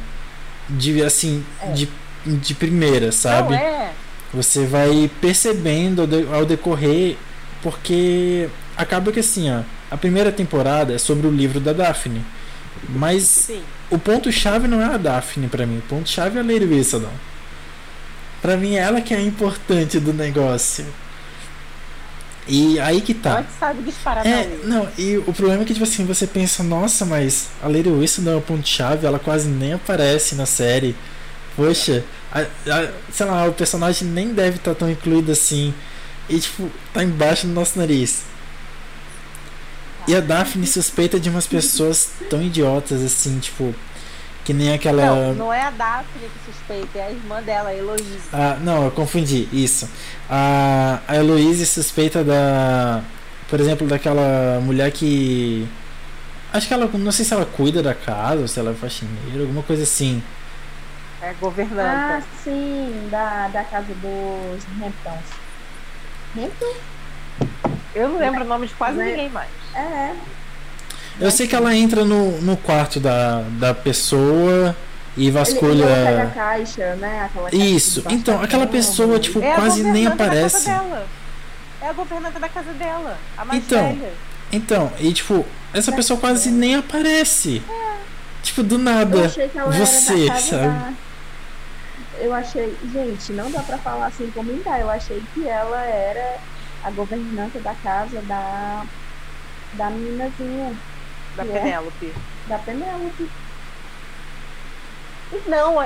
[0.70, 1.72] de, assim, é.
[1.72, 1.88] de,
[2.24, 3.54] de primeira, sabe?
[3.54, 3.90] Não é.
[4.32, 7.16] Você vai percebendo ao decorrer,
[7.60, 12.24] porque acaba que, assim, ó a primeira temporada é sobre o livro da Daphne.
[12.88, 13.62] Mas Sim.
[13.90, 15.78] o ponto-chave não é a Daphne para mim.
[15.78, 17.12] O ponto-chave é a Lady Whistledown.
[18.42, 20.84] Pra mim, é ela que é a importante do negócio.
[22.48, 23.30] E aí que tá.
[23.30, 27.04] Ela sabe disparar é, Não, e o problema é que, tipo assim, você pensa, nossa,
[27.04, 30.94] mas a Lady Whistledown é o ponto-chave, ela quase nem aparece na série.
[31.56, 35.74] Poxa, a, a, sei lá, o personagem nem deve estar tá tão incluído assim.
[36.28, 38.22] E, tipo, tá embaixo do nosso nariz.
[40.06, 43.74] E a Daphne suspeita de umas pessoas tão idiotas assim, tipo.
[44.44, 45.04] Que nem aquela.
[45.04, 48.28] Não, não é a Daphne que suspeita, é a irmã dela, a Heloísa.
[48.32, 49.88] Ah, não, eu confundi, isso.
[50.30, 53.02] A, a Heloísa suspeita da.
[53.50, 55.66] Por exemplo, daquela mulher que.
[56.52, 56.86] Acho que ela.
[56.86, 60.22] Não sei se ela cuida da casa, ou se ela é faxineira, alguma coisa assim.
[61.20, 62.18] É governanta.
[62.18, 65.46] Ah, sim, da, da casa dos Hamptons.
[66.36, 66.95] Hampton?
[67.96, 69.48] Eu não lembro o nome de quase ninguém mais.
[69.74, 70.12] É.
[71.18, 74.76] Eu sei que ela entra no, no quarto da, da pessoa
[75.16, 75.86] e vasculha.
[75.86, 77.24] Ele, a caixa, né?
[77.24, 78.04] Aquela Isso.
[78.10, 80.68] Então, aquela pessoa, tipo, é quase nem aparece.
[80.68, 83.16] É a governanta da casa dela.
[83.34, 84.12] A mais então, velha.
[84.52, 87.62] Então, e tipo, essa pessoa quase nem aparece.
[88.42, 89.16] Tipo, do nada.
[89.16, 90.66] Eu achei que ela Você, era da casa sabe?
[90.66, 90.92] da...
[92.18, 92.76] Eu achei...
[92.92, 94.80] Gente, não dá pra falar assim comentar.
[94.80, 96.38] Eu achei que ela era
[96.84, 98.84] a governanta da casa da...
[99.74, 100.74] Da meninazinha,
[101.36, 101.46] Da É.
[101.46, 102.14] Penélope.
[102.46, 103.30] da Penélope.
[105.46, 105.76] Não,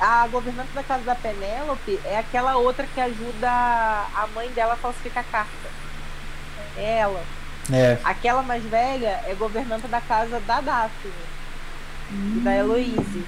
[0.00, 4.76] a governanta da casa da Penélope é aquela outra que ajuda a mãe dela a
[4.76, 5.68] falsificar carta.
[6.76, 7.22] É ela.
[7.72, 7.98] É.
[8.04, 11.12] Aquela mais velha é governanta da casa da Daphne
[12.10, 13.24] e da Heloise.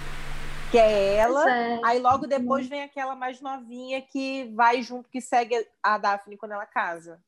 [0.71, 1.51] Que é ela.
[1.51, 1.81] É.
[1.85, 6.53] Aí logo depois vem aquela mais novinha que vai junto, que segue a Daphne quando
[6.53, 7.21] ela casa.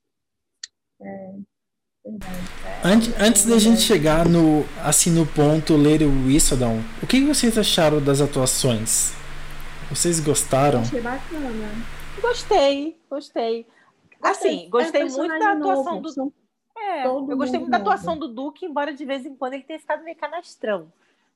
[0.98, 1.46] Verdade.
[2.84, 8.02] Antes, antes da gente chegar no assim no ponto Lady Whistledown, o que vocês acharam
[8.02, 9.12] das atuações?
[9.90, 10.80] Vocês gostaram?
[10.80, 11.70] Achei bacana.
[12.20, 13.66] Gostei, gostei.
[14.22, 16.32] Assim, gostei É muito da atuação novo, do.
[16.76, 17.90] É, eu gostei muito da novo.
[17.90, 20.92] atuação do Duque, embora de vez em quando ele tenha ficado meio canastrão.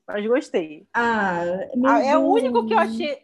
[0.07, 0.87] Mas gostei.
[0.93, 1.43] Ah,
[1.85, 3.23] Ah, é o único que eu achei.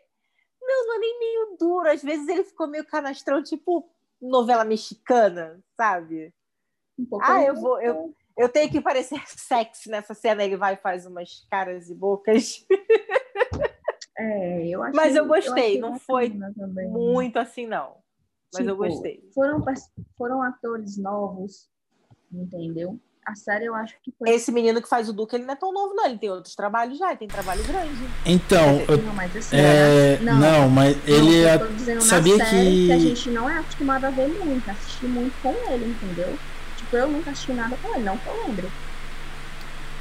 [0.61, 1.89] Não, não é nem meio duro.
[1.89, 3.89] Às vezes ele ficou meio canastrão, tipo
[4.21, 6.33] novela mexicana, sabe?
[6.97, 10.41] Um pouco Ah, eu vou- eu- Eu tenho que parecer sexy nessa cena.
[10.43, 12.65] Ele vai e faz umas caras e bocas.
[14.17, 16.87] É, eu achei, Mas eu gostei, achei não foi também.
[16.89, 17.97] Muito assim, não.
[18.53, 19.29] Mas eu Tipo, gostei.
[19.33, 19.63] Foram,
[20.17, 21.69] foram atores novos,
[22.31, 22.99] entendeu?
[23.29, 24.27] A série eu acho que foi.
[24.31, 26.05] Esse menino que faz o Duque, ele não é tão novo, não.
[26.07, 28.09] Ele tem outros trabalhos já, ele tem trabalho grande.
[28.25, 30.33] Então, eu- Não, mas assim, é, né?
[30.33, 32.91] não, mas ele eu é- tô dizendo sabia que- que...
[32.91, 36.39] a gente não é acostumado a ver muito, assistir muito com ele, entendeu?
[36.75, 38.67] Tipo, eu nunca assisti nada com ele, não que eu lembre.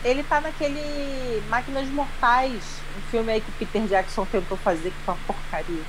[0.02, 5.04] Ele tá naquele Máquinas Mortais, um filme aí que o Peter Jackson tentou fazer, que
[5.04, 5.82] foi uma porcaria.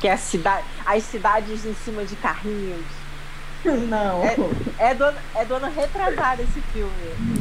[0.00, 2.97] Que é a cidade, as cidades em cima de carrinhos.
[3.88, 4.36] Não, É-
[4.90, 6.92] É do, ano- é do ano retrasado esse filme.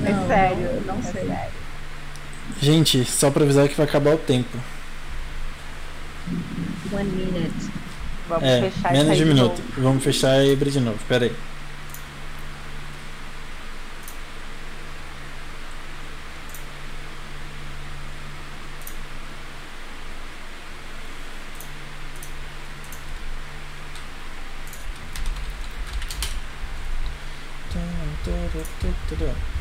[0.05, 0.57] é Não, sério.
[0.85, 1.25] não- não é sei.
[1.27, 1.51] sério.
[2.61, 4.57] gente, só pra avisar que vai acabar o tempo.
[6.91, 7.71] one minute.
[8.27, 9.61] Vamos É, fechar menos de um de minuto.
[9.77, 10.97] Vamos fechar e abrir de novo.
[11.07, 11.35] Pera aí.
[29.17, 29.56] doing?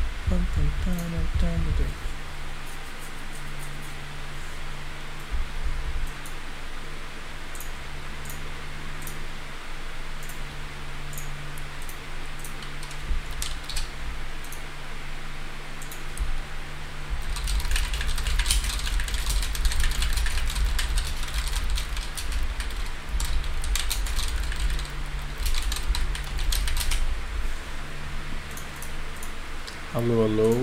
[30.37, 30.53] Alô.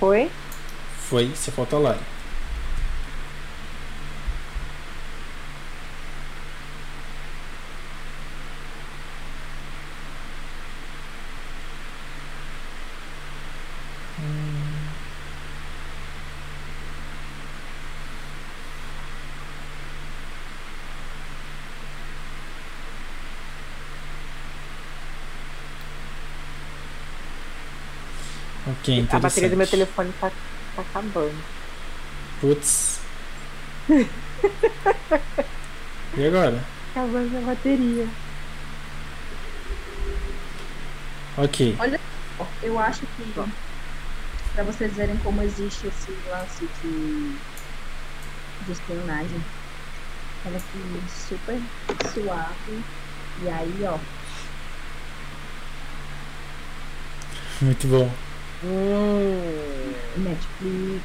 [0.00, 0.30] Foi?
[1.08, 1.98] Foi, só falta lá.
[28.66, 29.70] Ok, A bateria do meu interessante.
[29.70, 30.30] telefone tá,
[30.76, 31.42] tá acabando.
[32.40, 33.00] Putz.
[36.14, 36.62] E agora?
[36.90, 38.06] Acabando a bateria.
[41.38, 41.74] Ok.
[42.62, 43.32] Eu acho que
[44.54, 47.36] pra vocês verem como existe esse lance de,
[48.66, 49.42] de espionagem.
[50.44, 51.58] Ela aqui super
[52.12, 52.84] suave.
[53.42, 53.98] E aí, ó,
[57.62, 58.12] Muito bom.
[58.64, 61.02] Hum, Netflix.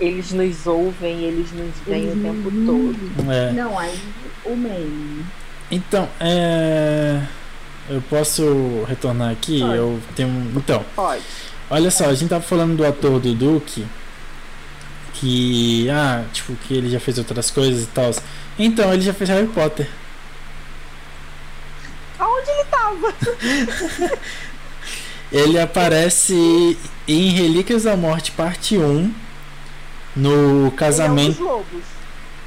[0.00, 3.30] eles nos ouvem, eles nos veem o eles tempo não- todo.
[3.32, 3.52] É.
[3.52, 3.98] Não, aí
[4.44, 5.24] o mail.
[5.70, 7.20] Então, é.
[7.88, 9.60] Eu posso retornar aqui?
[9.60, 9.76] Pode.
[9.76, 10.28] Eu tenho.
[10.28, 11.22] um- Então, Pode.
[11.70, 13.86] olha só, a gente tava falando do ator do Duke.
[15.14, 15.88] Que.
[15.90, 18.10] Ah, tipo, que ele já fez outras coisas e tal.
[18.58, 19.88] Então, ele já fez Harry Potter.
[22.18, 23.14] Aonde ele tava?
[25.34, 29.12] Ele aparece em Relíquias da Morte, parte 1.
[30.14, 31.40] No casamento.
[31.40, 31.84] Ele é um dos lobos.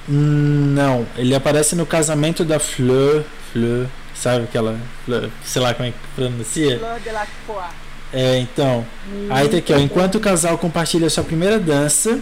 [0.10, 3.26] Hum, Não, ele aparece no casamento da Fleur.
[3.52, 4.80] Fleur, sabe aquela.
[5.04, 6.80] Fleur, sei lá como é que pronuncia?
[6.80, 7.66] Fleur de la Croix.
[8.14, 8.86] É, então.
[9.30, 9.78] Aí tá aqui, ó.
[9.78, 12.22] Enquanto o casal compartilha sua primeira dança,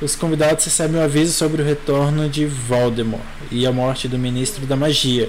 [0.00, 4.64] os convidados recebem um aviso sobre o retorno de Voldemort e a morte do ministro
[4.64, 5.28] da magia.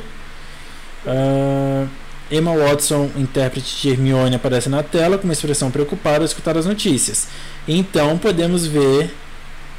[1.06, 1.86] Ah,
[2.32, 6.66] Emma Watson, intérprete de Hermione, aparece na tela com uma expressão preocupada ao escutar as
[6.66, 7.28] notícias.
[7.68, 9.14] Então podemos ver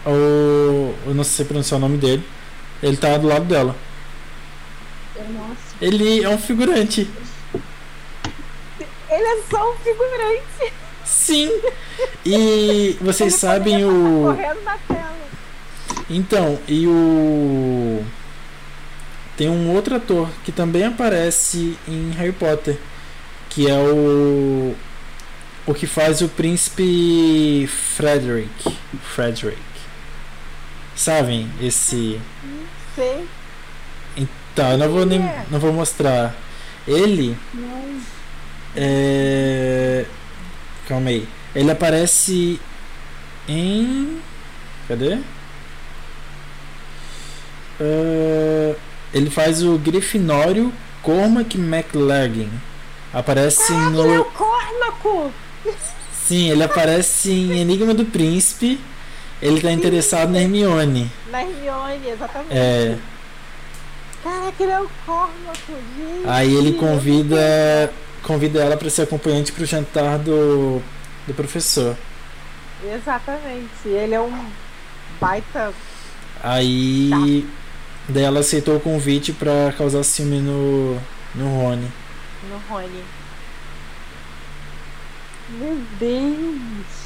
[0.05, 0.95] o.
[1.07, 2.25] Eu não sei pronunciar o nome dele.
[2.83, 3.77] Ele tá do lado dela.
[5.33, 5.77] Nossa.
[5.81, 7.09] Ele é um figurante.
[9.09, 10.73] Ele é só um figurante.
[11.05, 11.51] Sim!
[12.25, 14.23] E vocês Ele sabem o.
[14.25, 15.17] correndo na tela.
[16.09, 18.05] Então, e o.
[19.41, 22.77] Tem um outro ator que também aparece em Harry Potter,
[23.49, 24.75] que é o.
[25.67, 28.77] O que faz o príncipe Frederick.
[29.03, 29.59] Frederick.
[30.95, 31.51] Sabem?
[31.59, 32.21] Esse.
[32.95, 33.27] Sei.
[34.55, 35.23] Tá, eu não vou nem.
[35.23, 35.47] é?
[35.51, 36.37] Não vou mostrar.
[36.87, 37.99] Ele Não,
[38.77, 40.05] é.
[40.87, 41.27] Calma aí.
[41.55, 42.61] Ele aparece
[43.49, 44.21] em.
[44.87, 45.19] Cadê?
[47.81, 52.51] Ah, ele faz o Grifinório Cormac McLaggen.
[53.13, 54.25] Aparece Ele é o no.
[54.27, 55.33] Cormaco.
[56.13, 58.81] Sim, ele aparece em Enigma do Príncipe.
[59.43, 61.11] Ele tá interessado na Hermione.
[61.31, 62.53] Na Hermione, exatamente.
[62.53, 62.97] É.
[64.23, 65.33] Caraca, ele é o Cormaco,
[65.67, 66.29] gente.
[66.29, 67.93] Aí ele convida.
[68.23, 70.81] Convida ela para ser acompanhante pro jantar do.
[71.27, 71.97] do professor.
[72.85, 73.87] Exatamente.
[73.87, 74.47] Ele é um
[75.21, 75.73] baita.
[76.43, 77.49] Aí.
[78.11, 80.95] Daí ela aceitou o convite pra causar ciúme no.
[81.35, 81.89] no Rony.
[82.49, 83.03] no Rony.
[85.59, 87.01] Meu Deus.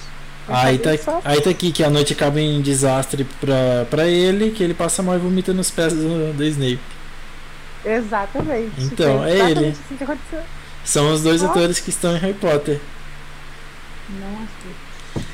[0.46, 4.06] Eu Aí tá, só- aí tá aqui que a noite acaba em desastre pra, pra
[4.06, 6.78] ele, que ele passa mal e vomita nos pés do, do Snape.
[7.84, 8.72] Exatamente.
[8.78, 9.68] Então, Foi é exatamente ele.
[9.70, 10.40] assim que aconteceu.
[10.84, 11.52] São os dois Nossa.
[11.54, 12.78] atores que estão em Harry Potter.
[14.20, 15.28] não assisto.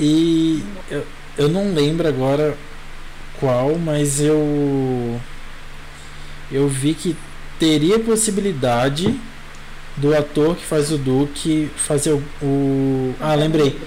[0.00, 1.06] E eu,
[1.38, 2.56] eu não lembro agora
[3.40, 5.18] qual, mas eu.
[6.52, 7.16] Eu vi que
[7.58, 9.18] teria possibilidade
[9.96, 12.22] do ator que faz o Duque fazer o.
[12.42, 13.78] o- ah, lembrei.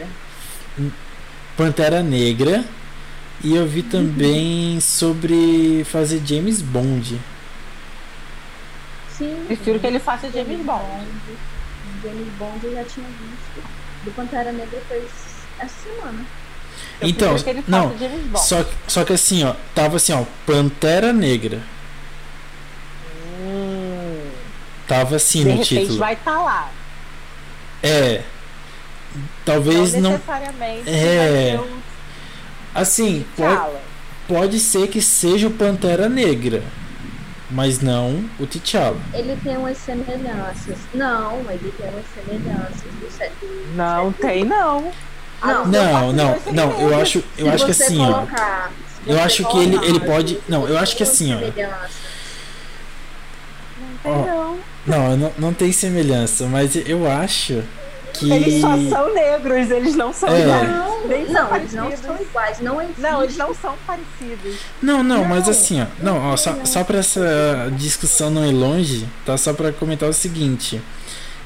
[1.55, 2.63] Pantera Negra.
[3.43, 7.19] E eu vi também sobre fazer James Bond.
[9.09, 9.35] Sim.
[9.47, 11.05] Prefiro que ele faça James Bond.
[12.01, 13.69] James Bond eu já tinha visto.
[14.05, 15.03] Do Pantera Negra foi
[15.59, 16.25] essa semana.
[17.01, 17.35] Eu Então,
[17.67, 17.93] não.
[18.37, 21.59] Só, que- só que assim, ó, tava assim, ó, Pantera Negra.
[23.41, 24.29] Hum,
[24.87, 25.99] Tava assim de no repente título.
[25.99, 26.71] vai estar lá.
[27.81, 28.21] É.
[29.45, 30.11] Talvez não não.
[30.11, 31.57] necessariamente É.
[31.57, 31.83] vai ser o
[32.75, 33.71] Assim, pode,
[34.27, 36.63] pode ser que seja o Pantera Negra.
[37.51, 38.97] Mas não o T'Challa.
[39.13, 40.77] Ele tem umas semelhanças.
[40.91, 43.31] Não, ele tem umas semelhanças do set.
[43.75, 44.91] Não tem, não.
[45.43, 45.65] Não.
[45.65, 48.23] Não, não, não, eu acho, eu acho que assim, ó.
[49.05, 50.39] Eu acho que ele, ele pode.
[50.47, 51.39] Não, eu acho que assim, ó.
[51.39, 51.77] Não
[54.05, 54.57] Ó, não.
[54.85, 57.63] Não, não, não tem semelhança, mas eu acho
[58.13, 58.31] que.
[58.31, 60.41] Eles só são negros, eles não são É.
[60.41, 60.69] iguais.
[60.69, 62.59] Não, são não, eles não são iguais.
[62.59, 62.89] Não.
[62.97, 64.55] Não, eles não são parecidos.
[64.81, 65.51] Não, não, mas Não.
[65.51, 65.85] assim, ó.
[66.01, 69.37] Não, ó, só, só pra essa discussão não ir longe, tá?
[69.37, 70.81] Só pra comentar o seguinte.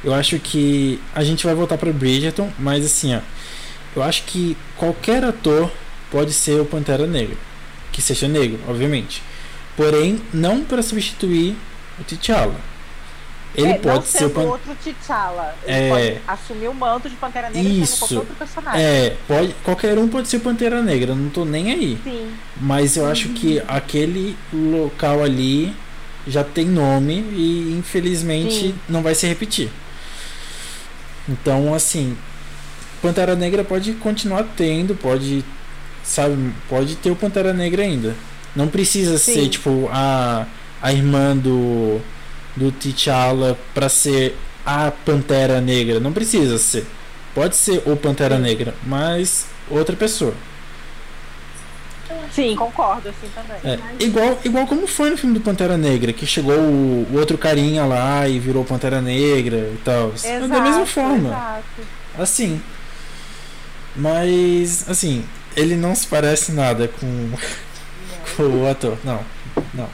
[0.03, 3.19] Eu acho que a gente vai voltar pra Bridgerton, mas assim, ó.
[3.97, 5.71] Eu acho que qualquer ator
[6.11, 7.35] pode ser o Pantera Negra.
[7.91, 9.23] Que seja negro, obviamente.
[9.75, 11.55] Porém, não pra substituir
[11.99, 12.55] o T'Challa.
[13.55, 14.51] Ele É, pode ser o Pantera.
[14.51, 15.55] outro T'Challa.
[15.65, 15.89] Ele É.
[15.89, 17.85] pode assumir o manto de Pantera Negra Isso.
[17.95, 18.81] sendo qualquer outro personagem.
[18.85, 21.97] É, pode, qualquer um pode ser o Pantera Negra, não tô nem aí.
[22.03, 22.31] Sim.
[22.61, 25.73] Mas eu acho que aquele local ali
[26.27, 28.75] já tem nome e infelizmente Sim.
[28.87, 29.71] não vai se repetir.
[31.27, 32.15] Então, assim,
[33.01, 35.43] Pantera Negra pode continuar tendo, pode,
[36.03, 38.15] sabe, pode ter o Pantera Negra ainda.
[38.55, 39.33] Não precisa Sim.
[39.33, 40.45] ser tipo a
[40.81, 41.99] a irmã do
[42.55, 46.85] do T'Challa pra ser a Pantera Negra, não precisa ser.
[47.33, 48.41] Pode ser o Pantera Sim.
[48.41, 50.33] Negra, mas outra pessoa.
[52.31, 53.57] Sim, concordo assim também.
[53.63, 57.37] É, igual, igual como foi no filme do Pantera Negra, que chegou o, o outro
[57.37, 60.11] carinha lá e virou Pantera Negra e tal.
[60.13, 61.29] Exato, da mesma forma.
[61.29, 61.87] Exato.
[62.17, 62.61] Assim.
[63.97, 65.25] Mas, assim,
[65.55, 67.31] ele não se parece nada com,
[68.37, 68.97] com o ator.
[69.03, 69.19] Não,
[69.73, 69.89] não.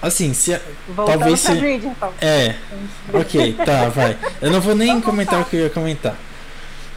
[0.00, 0.58] Assim, se.
[0.88, 2.12] Voltando Talvez se- Bridgerton.
[2.20, 2.54] É,
[3.12, 4.16] ok, tá, vai.
[4.40, 6.16] Eu não vou nem comentar o que eu ia comentar.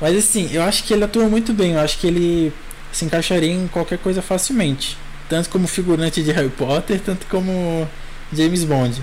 [0.02, 1.74] Mas assim, eu acho que ele atua muito bem.
[1.74, 2.54] Eu acho que ele
[2.92, 4.98] se encaixaria em qualquer coisa facilmente.
[5.28, 7.88] Tanto como figurante de Harry Potter, tanto como
[8.34, 9.02] James Bond.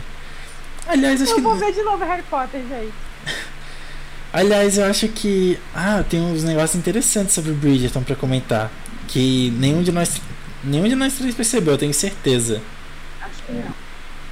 [0.87, 1.41] Aliás, acho Eu que.
[1.43, 2.93] vou ver de novo Harry Potter, gente.
[4.33, 5.59] Aliás, eu acho que.
[5.75, 8.71] Ah, tem uns negócios interessantes sobre Bridgerton pra comentar.
[9.09, 10.21] Que nenhum de nós.
[10.63, 12.61] Nenhum de nós três percebeu, eu tenho certeza.
[13.21, 13.75] Acho que não.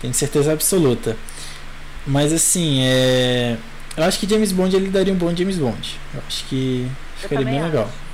[0.00, 1.16] Tenho certeza absoluta.
[2.06, 3.56] Mas assim, é.
[3.96, 5.98] Eu acho que James Bond ele daria um bom James Bond.
[6.12, 7.84] Eu acho que ficaria bem legal.
[7.84, 8.04] acho.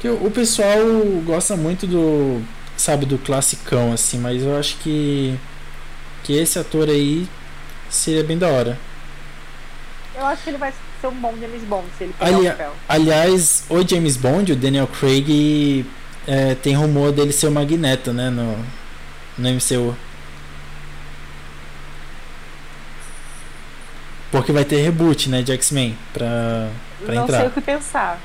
[0.00, 0.78] Que o o pessoal
[1.24, 2.42] gosta muito do,
[2.76, 5.38] sabe, do classicão assim, mas eu acho que
[6.24, 7.26] que esse ator aí
[7.88, 8.78] seria bem da hora.
[10.18, 12.50] Eu acho que ele vai ser um bom James Bond se ele pegar Ali- o
[12.50, 12.72] papel.
[12.88, 15.86] Aliás, o James Bond, o Daniel Craig,
[16.26, 18.56] é, tem rumor dele ser o Magneto, né, no
[19.38, 19.94] no MCU.
[24.30, 26.68] Porque vai ter reboot, né, de X-Men pra,
[27.04, 27.38] pra Não entrar.
[27.38, 28.20] sei o que pensar.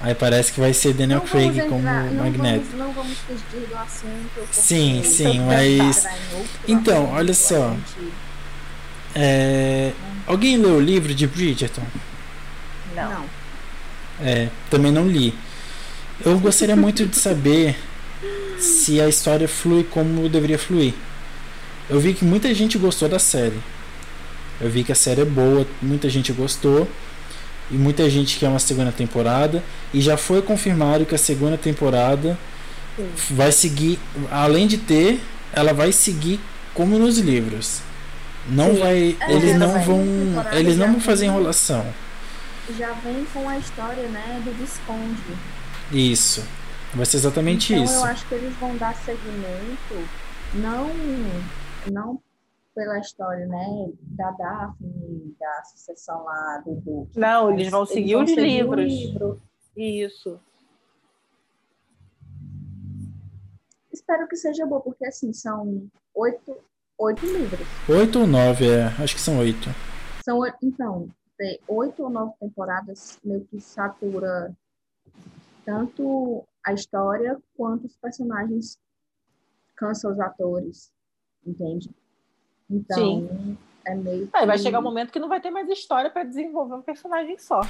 [0.00, 2.64] Aí parece que vai ser Daniel Não Craig vamos como entrar- não Magneto.
[2.72, 4.48] Vamos, não vamos fugir do assunto.
[4.52, 7.70] Sim, sim, mas- entrar outro Então, olha só.
[7.70, 8.12] gente-
[9.18, 9.92] É,
[10.26, 11.82] alguém leu o livro de Bridgerton?
[12.94, 13.10] Não.
[13.10, 13.24] Não.
[14.20, 15.34] É, também não li.
[16.24, 17.76] Eu gostaria muito de saber
[18.58, 20.92] se a história flui como deveria fluir.
[21.88, 23.58] Eu vi que muita gente gostou da série.
[24.60, 26.86] Eu vi que a série é boa, muita gente gostou.
[27.70, 29.62] E muita gente quer uma segunda temporada.
[29.94, 32.38] E já foi confirmado que a segunda temporada
[32.96, 33.08] Sim.
[33.30, 33.98] vai seguir.
[34.30, 35.20] Além de ter,
[35.52, 36.38] ela vai seguir
[36.74, 37.80] como nos livros.
[38.48, 38.80] Não Sim.
[38.80, 39.16] vai.
[39.20, 39.84] É, eles não vai.
[39.84, 40.02] vão.
[40.52, 41.84] Eles não vão fazer enrolação.
[42.76, 45.22] Já vem com a história, né, do Visconde.
[45.92, 46.44] Isso.
[46.94, 47.94] Vai ser exatamente então isso.
[47.94, 50.08] eu acho que eles vão dar seguimento
[50.54, 50.88] não
[51.92, 52.20] não
[52.74, 57.18] pela história, né, da Daphne, da sucessão lá do Duque.
[57.18, 58.92] Não, eles vão seguir os seguir o livros.
[58.92, 59.42] livro.
[59.76, 60.38] Isso.
[63.92, 66.56] Espero que seja bom, porque assim, são oito,
[66.98, 67.66] oito livros.
[67.88, 68.84] Oito ou nove, é.
[69.02, 69.68] Acho que são oito.
[70.24, 74.52] São, oito- então, ter oito ou nove temporadas meio que satura
[75.64, 78.78] tanto a história quanto os personagens
[79.76, 80.90] cansa os atores,
[81.46, 81.90] entende?
[82.70, 83.28] Então,
[83.86, 86.24] é meio Aí vai que- chegar um momento que não vai ter mais história pra
[86.24, 87.60] desenvolver um personagem só.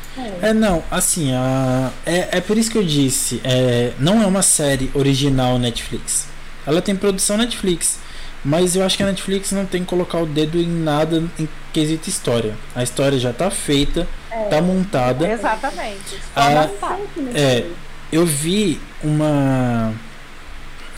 [0.42, 1.90] É, É, não, assim, a...
[2.06, 6.28] é, é por isso que eu disse, é, não é uma série original Netflix.
[6.66, 8.00] Ela tem produção Netflix,
[8.46, 11.48] mas eu acho que a Netflix não tem que colocar o dedo em nada em
[11.72, 12.54] quesito história.
[12.76, 15.28] A história já tá feita, é, tá montada.
[15.28, 16.10] Exatamente.
[16.10, 16.70] Só Ah,
[17.16, 17.66] nesse é.
[18.12, 19.92] Eu vi uma.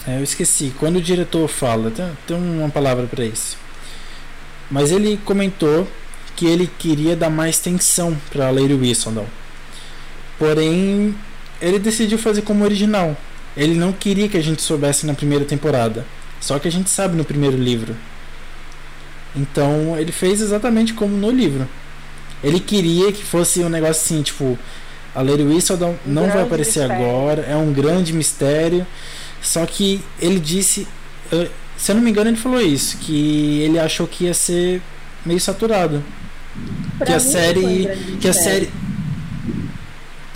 [0.06, 0.74] é, eu esqueci.
[0.78, 3.56] Quando o diretor fala, tem, tem uma palavra para isso.
[4.70, 5.88] Mas ele comentou
[6.36, 9.26] que ele queria dar mais tensão para Lady Whistledown.
[10.38, 11.14] Porém,
[11.62, 13.16] ele decidiu fazer como original.
[13.56, 16.04] Ele não queria que a gente soubesse na primeira temporada.
[16.40, 17.96] Só que a gente sabe no primeiro livro.
[19.34, 21.68] Então, ele fez exatamente como no livro.
[22.42, 24.58] Ele queria que fosse um negócio assim, tipo,
[25.14, 27.04] a Lady Whistledown Um não vai aparecer mistério.
[27.06, 28.86] agora, é um grande mistério.
[29.42, 30.86] Só que ele disse,
[31.32, 34.80] eh, se eu não me engano, ele falou isso, que ele achou que ia ser
[35.24, 36.02] meio saturado.
[36.96, 38.70] Pra que a um série, grande que a série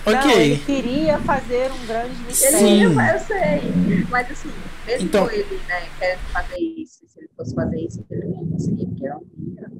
[0.07, 0.33] Não, OK.
[0.33, 2.59] ele queria fazer um grande Ele mistério.
[2.59, 2.95] Sim.
[2.95, 4.05] ia, eu sei.
[4.11, 4.51] Mas assim,
[4.93, 8.51] mesmo Então- ele, né, querendo fazer isso, se ele fosse fazer isso, ele não ia
[8.53, 9.23] conseguir, porque não
[9.57, 9.73] ia.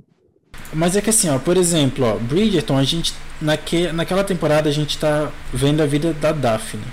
[0.75, 4.73] Mas é que assim, ó, por exemplo, ó, Bridgerton, a gente naque, naquela temporada a
[4.73, 6.85] gente tá vendo a vida da Daphne.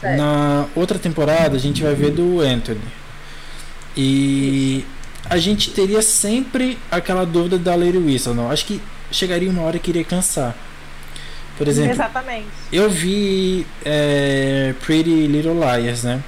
[0.00, 0.18] Sério.
[0.18, 2.80] Na outra temporada a gente vai ver do Anthony.
[3.96, 4.84] E
[5.28, 8.50] a gente teria sempre aquela dúvida da Lady Whistledown.
[8.50, 10.54] Acho que chegaria uma hora que iria cansar.
[11.56, 12.46] Por exemplo, Exatamente.
[12.70, 16.22] eu vi é, Pretty Little Liars, né?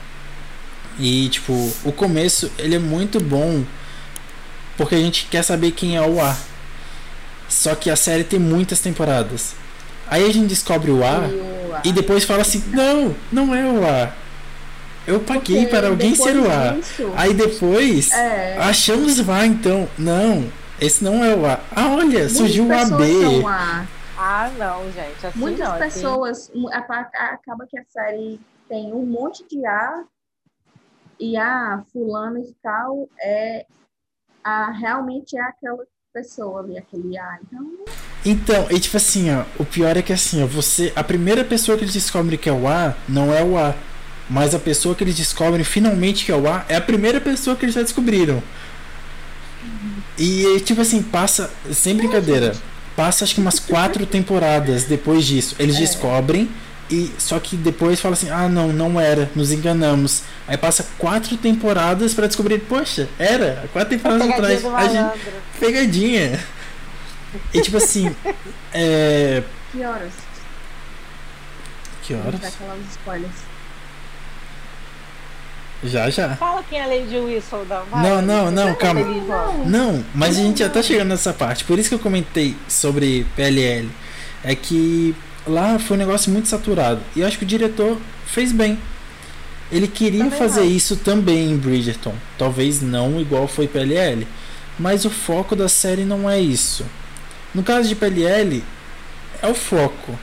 [0.99, 1.53] E tipo,
[1.84, 3.64] o começo ele é muito bom
[4.76, 6.36] porque a gente quer saber quem é o A.
[7.49, 9.55] Só que a série tem muitas temporadas.
[10.09, 11.20] Aí a gente descobre o A
[11.84, 14.12] E depois fala assim: não, não é o A.
[15.07, 16.72] Eu paguei porque para alguém ser o A.
[16.72, 19.88] disso, Aí depois é, achamos o A, então.
[19.96, 21.61] Não, esse não é o A.
[21.74, 23.05] Ah, olha, muitas surgiu o AB.
[23.40, 23.86] são A.
[24.18, 25.26] Ah, não, gente.
[25.26, 25.74] Assim Muitas não.
[25.76, 28.38] assim- pessoas, mu- a- a- acaba que a série
[28.68, 30.03] tem um monte de A
[31.21, 33.66] e a fulano e tal é
[34.45, 37.39] a realmente é aquela pessoa ali, aquele A.
[37.43, 37.66] Então,
[38.25, 41.77] Então, e tipo assim, ó, o pior é que assim, ó, você, a primeira pessoa
[41.77, 43.75] que eles descobrem que é o A não é o A,
[44.29, 47.57] mas a pessoa que eles descobrem finalmente que é o A é a primeira pessoa
[47.57, 48.43] que eles já descobriram.
[50.19, 52.55] E tipo assim, passa, sem brincadeira,
[52.97, 55.55] passa acho que umas quatro temporadas depois disso.
[55.59, 55.81] Eles É.
[55.81, 56.51] descobrem
[56.91, 60.22] e só que depois fala assim: "Ah, não, não era, nos enganamos".
[60.47, 64.74] Aí passa quatro temporadas pra descobrir, poxa, era, quatro temporadas Pegadinha atrás.
[64.74, 66.45] A gente, pegadinha.
[67.53, 68.14] E tipo assim,
[68.72, 69.43] é.
[69.72, 70.12] que horas?
[72.03, 72.41] Que horas?
[75.84, 76.34] Já, já.
[76.36, 77.84] Fala quem é a Lady Whistledown.
[77.91, 79.01] Vai, Não, não, não, calma.
[79.64, 81.64] Não, mas a gente já tá chegando nessa parte.
[81.64, 83.89] Por isso que eu comentei sobre PLL.
[84.43, 85.14] É que
[85.49, 87.01] lá foi um negócio muito saturado.
[87.16, 88.78] E eu acho que o diretor fez bem.
[89.70, 92.14] Ele queria Também fazer isso também em Bridgerton.
[92.38, 94.26] Talvez não igual foi PLL.
[94.78, 96.86] Mas o foco da série não é isso.
[97.55, 98.62] No caso de PLL,
[99.42, 100.18] é o foco.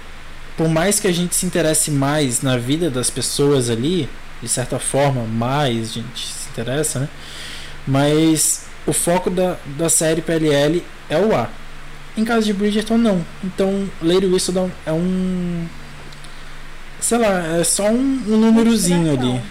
[0.58, 4.08] Por mais que a gente se interesse mais na vida das pessoas ali,
[4.42, 7.10] de certa forma, mais a gente se interessa, né?
[7.86, 11.50] Mas o foco da, da série PLL é o A.
[12.18, 13.26] Em caso de Bridgerton, não.
[13.44, 15.68] Então, Lady Whistledown é um.
[17.00, 19.42] Sei lá, é só um, um númerozinho ali.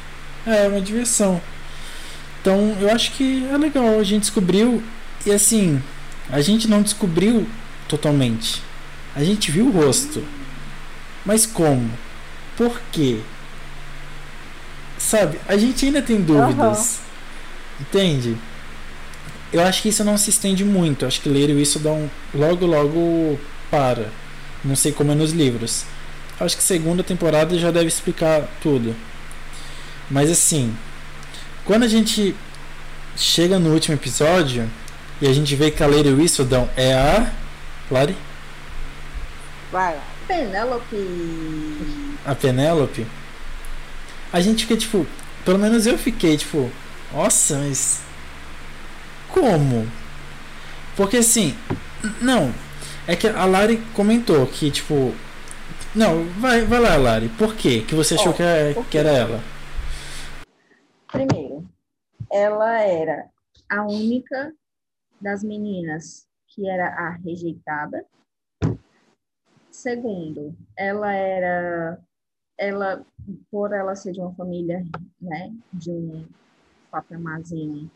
[0.47, 1.41] É, uma diversão.
[2.41, 3.99] Então, eu acho que é legal.
[3.99, 4.83] A gente descobriu.
[5.27, 5.83] E assim,
[6.31, 7.47] a gente não descobriu
[7.89, 8.63] totalmente.
[9.15, 10.25] A gente viu o rosto.
[11.25, 11.91] Mas como?
[12.57, 13.21] Por quê?
[14.99, 15.39] Sabe?
[15.47, 17.01] A gente ainda tem dúvidas.
[17.81, 18.37] Entende?
[19.55, 21.05] Eu acho que isso não se estende muito.
[21.05, 22.11] Eu acho que ler isso dá um.
[22.35, 23.39] Logo, logo
[23.71, 24.09] para.
[24.65, 25.85] Não sei como é nos livros.
[26.41, 28.97] Eu acho que segunda temporada já deve explicar tudo.
[30.11, 30.77] Mas assim.
[31.65, 32.35] Quando a gente
[33.17, 34.69] chega no último episódio
[35.23, 37.33] e a gente vê que a Lady Whistledown é a.
[37.93, 38.17] Lari?
[39.71, 40.03] Vai lá.
[40.27, 40.97] Penélope.
[42.27, 43.07] A Penélope.
[44.33, 45.07] A gente fica tipo.
[45.45, 46.69] Pelo menos eu fiquei tipo.
[47.13, 48.03] Nossa, mas.
[49.35, 49.85] Como?
[50.97, 51.55] Porque assim.
[52.23, 52.53] Não.
[53.05, 55.13] É que a Lari comentou que tipo.
[55.93, 57.29] Não, vai, vai lá, Lari.
[57.31, 57.85] Por quê?
[57.87, 58.43] Que você achou Ó, que,
[58.75, 59.41] por que era ela?
[61.11, 61.69] Primeiro,
[62.31, 63.29] ela era
[63.69, 64.55] a única
[65.21, 68.07] das meninas que era a rejeitada.
[69.69, 71.99] Segundo, ela era
[72.57, 73.05] ela
[73.51, 74.85] por ela ser de uma família,
[75.21, 76.25] né, de um
[76.89, 77.91] papamarzinho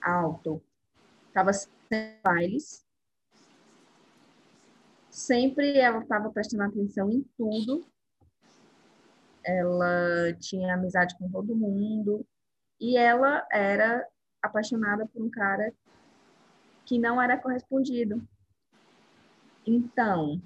[0.00, 0.62] alto,
[1.36, 2.86] estava sempre em bailes.
[5.10, 7.86] Sempre ela estava prestando atenção em tudo.
[9.44, 12.26] Ela tinha amizade com todo mundo.
[12.80, 14.06] E ela era
[14.42, 15.72] apaixonada por um cara
[16.86, 18.26] que não era correspondido.
[19.66, 20.40] Então,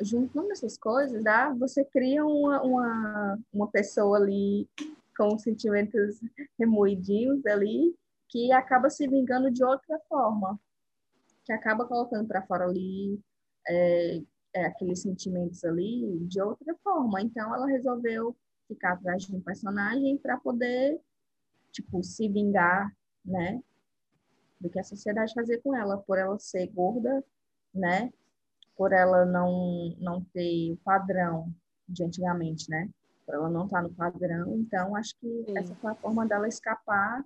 [0.00, 4.68] juntando essas coisas, dá, você cria uma, uma, uma pessoa ali
[5.16, 6.20] com sentimentos
[6.58, 7.96] remoidinhos ali,
[8.28, 10.60] que acaba se vingando de outra forma,
[11.44, 13.18] que acaba colocando para fora ali
[13.66, 14.22] é,
[14.52, 17.22] é, aqueles sentimentos ali de outra forma.
[17.22, 21.00] Então, ela resolveu ficar atrás de um personagem para poder
[21.72, 23.62] tipo, se vingar, né?
[24.60, 27.24] Do que a sociedade fazia com ela, por ela ser gorda,
[27.74, 28.12] né?
[28.76, 31.52] Por ela não, não ter o padrão
[31.88, 32.90] de antigamente, né?
[33.24, 34.54] Por ela não estar no padrão.
[34.56, 35.58] Então, acho que Sim.
[35.58, 37.24] essa foi a forma dela escapar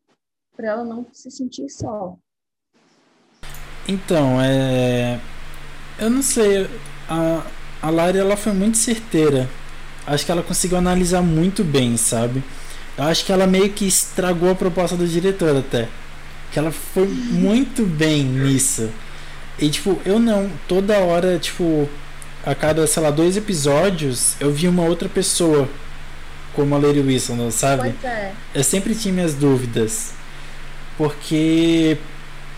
[0.57, 2.17] para ela não se sentir só.
[3.89, 5.19] Então, é.
[5.99, 6.69] Eu não sei.
[7.09, 7.43] A,
[7.81, 9.49] a Lari ela foi muito certeira.
[10.07, 12.43] Acho que ela conseguiu analisar muito bem, sabe?
[12.97, 15.89] Eu acho que ela meio que estragou a proposta do diretor até.
[16.53, 18.91] Que ela foi muito bem nisso.
[19.59, 20.51] E tipo, eu não.
[20.69, 21.89] Toda hora, tipo,
[22.45, 25.69] a cada, sei lá, dois episódios, eu vi uma outra pessoa
[26.55, 27.95] como a Lady Wilson, sabe?
[28.01, 28.33] Pois é.
[28.55, 30.13] eu sempre tinha minhas dúvidas.
[31.03, 31.99] Porque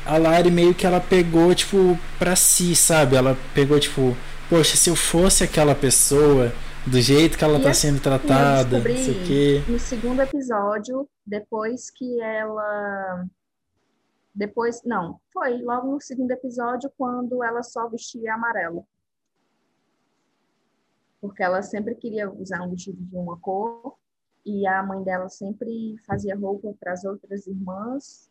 [0.05, 3.16] a Lari meio que ela pegou, tipo, pra si, sabe?
[3.16, 4.14] Ela pegou, tipo,
[4.51, 6.53] poxa, se eu fosse aquela pessoa,
[6.86, 9.64] do jeito que ela E tá assim, sendo tratada, não sei o quê.
[9.66, 13.26] no segundo episódio, depois que ela.
[14.34, 18.86] Depois, não, foi logo no segundo episódio, quando ela só vestia amarelo.
[21.18, 23.97] Porque ela sempre queria usar um vestido de uma cor,
[24.45, 28.28] e a mãe dela sempre fazia roupa para as outras irmãs,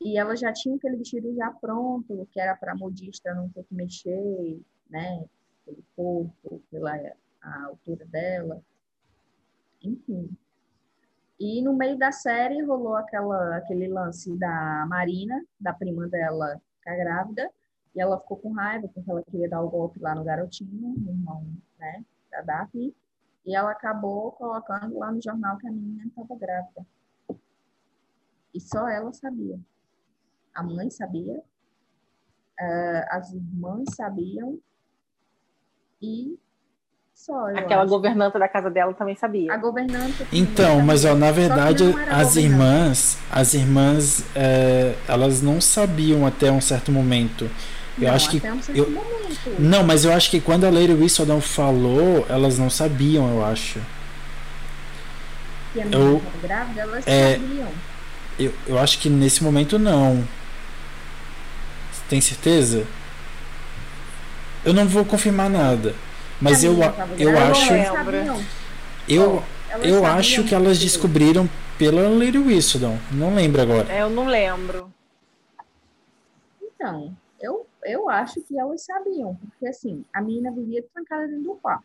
[0.00, 3.64] e ela já tinha aquele vestido já pronto, que era para a modista não ter
[3.64, 5.24] que mexer, né,
[5.64, 6.92] pelo corpo, pela
[7.42, 8.62] a altura dela,
[9.82, 10.30] enfim.
[11.38, 16.96] E no meio da série rolou aquela, aquele lance da Marina, da prima dela, ficar
[16.96, 17.50] grávida,
[17.94, 21.10] e ela ficou com raiva porque ela queria dar o golpe lá no garotinho, no
[21.10, 21.46] irmão,
[21.78, 22.94] né, da Daphne,
[23.44, 26.86] e ela acabou colocando lá no jornal que a menina estava grávida.
[28.52, 29.58] E só ela sabia.
[30.54, 31.40] A mãe sabia,
[32.58, 34.58] eh, as irmãs sabiam,
[36.02, 36.36] e
[37.14, 37.46] só.
[37.54, 37.90] Aquela acho.
[37.90, 39.52] governanta da casa dela também sabia.
[39.52, 40.26] A governanta.
[40.32, 46.60] Então, mas ó, na verdade, as irmãs, as irmãs, é, elas não sabiam até um
[46.60, 47.48] certo momento.
[47.98, 49.60] Eu Não, acho que um certo eu- momento.
[49.60, 53.78] Não, mas eu acho que quando a Lady Whistledown falou, elas não sabiam, eu acho.
[55.72, 57.68] que a menina Eu- grávida, elas é, sabiam.
[58.38, 60.26] Eu, eu acho que nesse momento não.
[62.10, 62.84] Tem certeza?
[64.64, 65.94] Eu não vou confirmar nada.
[66.40, 66.76] Mas eu,
[67.16, 67.72] eu acho.
[69.08, 69.44] Eu,
[69.80, 71.48] eu acho que elas descobriram
[71.78, 72.98] pela Lady Whistledown.
[73.12, 73.92] Não lembro agora.
[73.92, 74.92] É, Eu não lembro.
[76.60, 81.54] Então, eu, eu acho que elas sabiam, porque assim, a menina vivia trancada dentro do
[81.62, 81.84] quarto.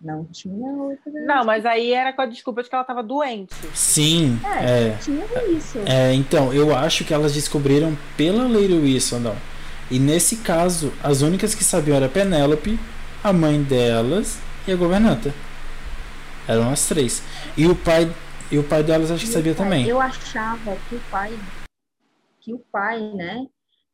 [0.00, 1.10] Não tinha outra.
[1.26, 3.52] Não, mas aí era com a desculpa de que ela tava doente.
[3.74, 4.96] Sim, É, é.
[5.02, 5.78] tinha isso.
[5.84, 9.34] É, então, eu acho que elas descobriram pela Lady Whistledown.
[9.90, 12.78] E nesse caso, as únicas que sabiam era a Penélope,
[13.24, 14.38] a mãe delas
[14.68, 15.34] e a governanta.
[16.46, 17.22] Eram as três.
[17.56, 18.10] E o pai,
[18.52, 19.86] e o pai delas acho que E sabia pai- também.
[19.86, 21.36] Eu achava que o pai,
[22.40, 23.46] que o pai, né,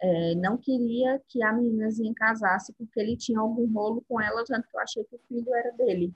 [0.04, 4.68] é, não queria que a meninazinha casasse porque ele tinha algum rolo com ela, tanto
[4.68, 6.12] que eu achei que o filho era dele.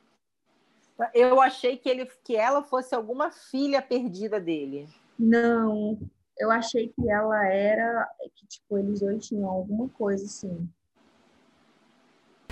[1.15, 4.87] Eu achei que, ele, que ela fosse alguma filha perdida dele.
[5.19, 5.99] Não,
[6.37, 10.69] eu achei que ela era, que tipo, eles dois tinham alguma coisa assim.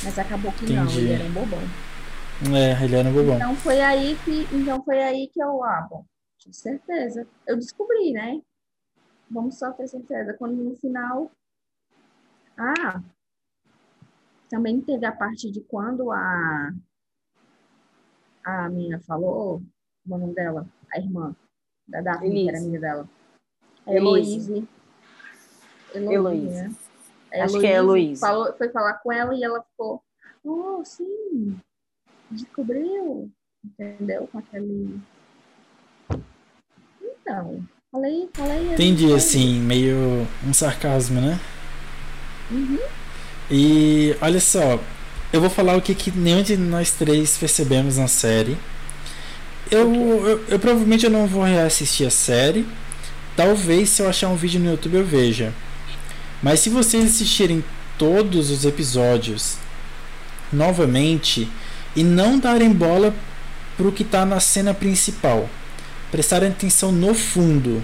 [0.02, 1.00] Mas acabou que não, Entendi.
[1.00, 1.60] ele era um bobão.
[2.56, 3.36] É, ele era um bobão.
[3.36, 6.04] Então foi aí que, então foi aí que eu, ah, bom,
[6.38, 7.26] tinha certeza.
[7.46, 8.40] Eu descobri, né?
[9.30, 10.34] Vamos só ter certeza.
[10.34, 11.30] Quando no final.
[12.58, 13.02] Ah,
[14.48, 16.72] também teve a parte de quando a
[18.44, 19.60] a menina falou,
[20.06, 21.34] o nome dela, a irmã
[21.86, 23.08] da Daphne, que era amiga dela.
[23.84, 24.68] A Elise.
[25.92, 26.14] Heloise.
[26.14, 26.62] Heloise.
[26.62, 26.76] né?
[27.42, 28.20] Acho que é Heloise.
[28.20, 30.02] Falou, foi falar com ela e ela ficou,
[30.44, 31.60] oh, sim,
[32.30, 33.30] descobriu,
[33.64, 34.28] entendeu?
[34.28, 35.00] Com aquele.
[37.02, 37.66] Então,
[37.96, 38.72] falei, falei.
[38.72, 39.16] Entendi, falei.
[39.16, 41.40] assim, meio um sarcasmo, né?
[42.50, 42.78] Uhum.
[43.50, 44.78] E olha só,
[45.32, 48.56] eu vou falar o que, que nenhum de nós três percebemos na série.
[49.70, 52.66] Eu, eu, eu provavelmente eu não vou reassistir a série.
[53.34, 55.52] Talvez se eu achar um vídeo no YouTube eu veja.
[56.42, 57.64] Mas se vocês assistirem
[57.98, 59.56] todos os episódios
[60.52, 61.48] novamente
[61.94, 63.14] e não darem bola
[63.76, 65.48] pro que tá na cena principal,
[66.10, 67.82] prestarem atenção no fundo.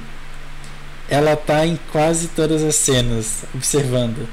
[1.09, 4.27] Ela tá em quase todas as cenas, observando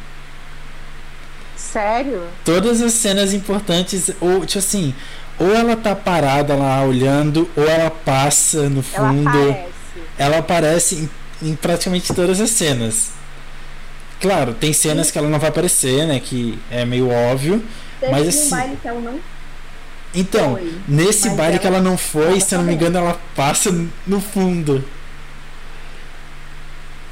[1.56, 2.24] Sério?
[2.46, 4.94] todas as cenas importantes, ou tipo assim,
[5.38, 9.30] ou ela tá parada lá olhando, ou ela passa no Ela fundo.
[9.30, 9.70] aparece.
[10.18, 10.96] Ela aparece
[11.42, 13.10] em, em praticamente todas as cenas.
[14.22, 16.20] Claro, tem cenas que ela não vai aparecer, né?
[16.20, 17.64] Que é meio óbvio.
[18.00, 19.20] Teve Mas um assim- baile que ela não
[20.14, 20.74] Então, foi.
[20.88, 23.72] nesse baile que ela ela não foi, se eu não me engano, ela passa
[24.08, 24.84] no fundo.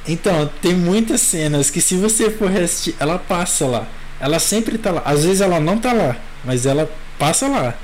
[0.08, 3.88] Então, tem muitas cenas que se você for assistir, ela passa lá.
[4.20, 5.02] Ela sempre tá lá.
[5.06, 6.90] Às vezes ela não tá lá, mas ela
[7.20, 7.76] passa lá.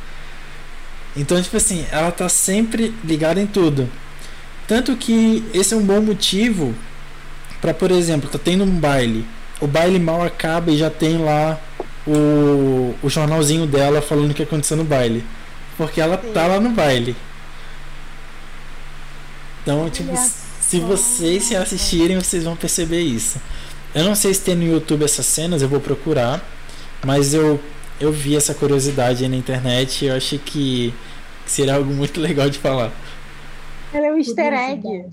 [1.15, 3.89] Então, tipo assim, ela tá sempre ligada em tudo.
[4.67, 6.73] Tanto que esse é um bom motivo
[7.61, 9.25] para, por exemplo, tá tendo um baile.
[9.61, 11.59] O baile mal acaba e já tem lá
[12.07, 15.25] o, o jornalzinho dela falando o que aconteceu no baile.
[15.77, 16.31] Porque ela Sim.
[16.33, 17.15] tá lá no baile.
[19.61, 20.29] Então, tipo, Olha
[20.61, 20.85] se só.
[20.85, 23.39] vocês se assistirem, vocês vão perceber isso.
[23.95, 26.43] Eu não sei se tem no YouTube essas cenas, eu vou procurar.
[27.05, 27.59] Mas eu,
[27.99, 30.93] eu vi essa curiosidade aí na internet e eu achei que,
[31.45, 32.91] que seria algo muito legal de falar.
[33.93, 35.05] Ela é um easter egg.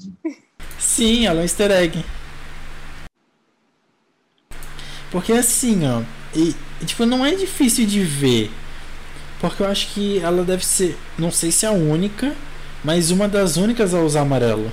[0.79, 2.05] Sim, ela é um easter egg.
[5.11, 6.03] Porque assim, ó.
[6.35, 8.51] E, e, tipo, não é difícil de ver.
[9.41, 10.97] Porque eu acho que ela deve ser.
[11.19, 12.35] Não sei se é a única,
[12.85, 14.71] mas uma das únicas a usar amarelo.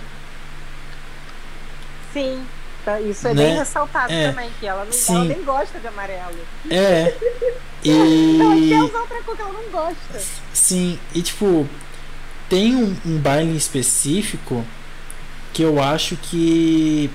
[2.13, 2.41] Sim.
[2.83, 3.43] tá- Isso é Né?
[3.47, 4.29] bem ressaltado É.
[4.29, 6.37] também, que ela, não, ela nem gosta de amarelo.
[6.69, 7.13] É.
[7.85, 8.73] Ela quer E.
[8.81, 10.19] usar outra cor que ela não gosta.
[10.51, 11.67] Sim, e tipo,
[12.49, 14.65] tem um, um baile específico
[15.53, 17.09] que eu acho que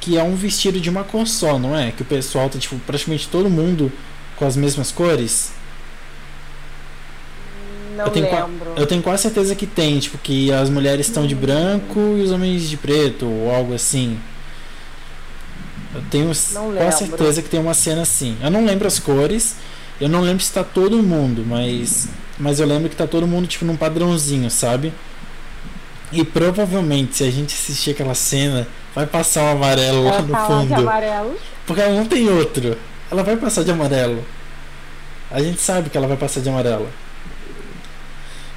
[0.00, 1.90] que é um vestido de uma cor só, não é?
[1.90, 3.90] Que o pessoal tá tipo praticamente todo mundo
[4.36, 5.52] com as mesmas cores.
[7.96, 8.72] Não eu tenho, lembro.
[8.76, 12.32] eu tenho quase certeza que tem, tipo que as mulheres estão de branco e os
[12.32, 14.18] homens de preto ou algo assim.
[15.94, 16.26] Eu tenho
[16.76, 18.36] quase certeza que tem uma cena assim.
[18.42, 19.56] Eu não lembro as cores,
[20.00, 23.46] eu não lembro se tá todo mundo, mas mas eu lembro que tá todo mundo
[23.46, 24.92] tipo num padrãozinho, sabe?
[26.10, 30.32] E provavelmente se a gente assistir aquela cena, vai passar um amarelo lá Ela no
[30.32, 30.74] lá de fundo.
[30.74, 31.36] amarelo.
[31.64, 32.76] Porque não tem outro.
[33.10, 34.24] Ela vai passar de amarelo.
[35.30, 36.88] A gente sabe que ela vai passar de amarelo.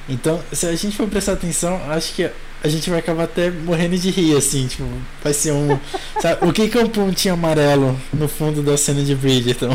[0.08, 2.30] Então, se a gente for prestar atenção, acho que
[2.62, 4.84] a gente vai acabar até morrendo de rir, assim, tipo,
[5.22, 5.78] vai ser um.
[6.20, 9.74] sabe, o que que é um pontinho amarelo no fundo da cena de Bridgerton?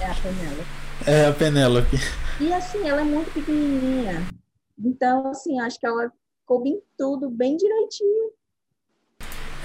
[0.00, 0.66] É a Penélope.
[1.06, 2.00] É a Penélope.
[2.40, 4.26] E assim, ela é muito pequenininha.
[4.82, 6.10] Então, assim, acho que ela
[6.46, 8.30] coube em tudo bem direitinho.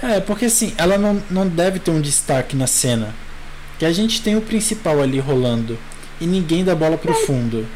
[0.02, 3.12] É, porque assim, ela não, não deve ter um destaque na cena.
[3.78, 5.78] Que a gente tem o principal ali rolando.
[6.20, 7.66] E ninguém dá bola pro fundo.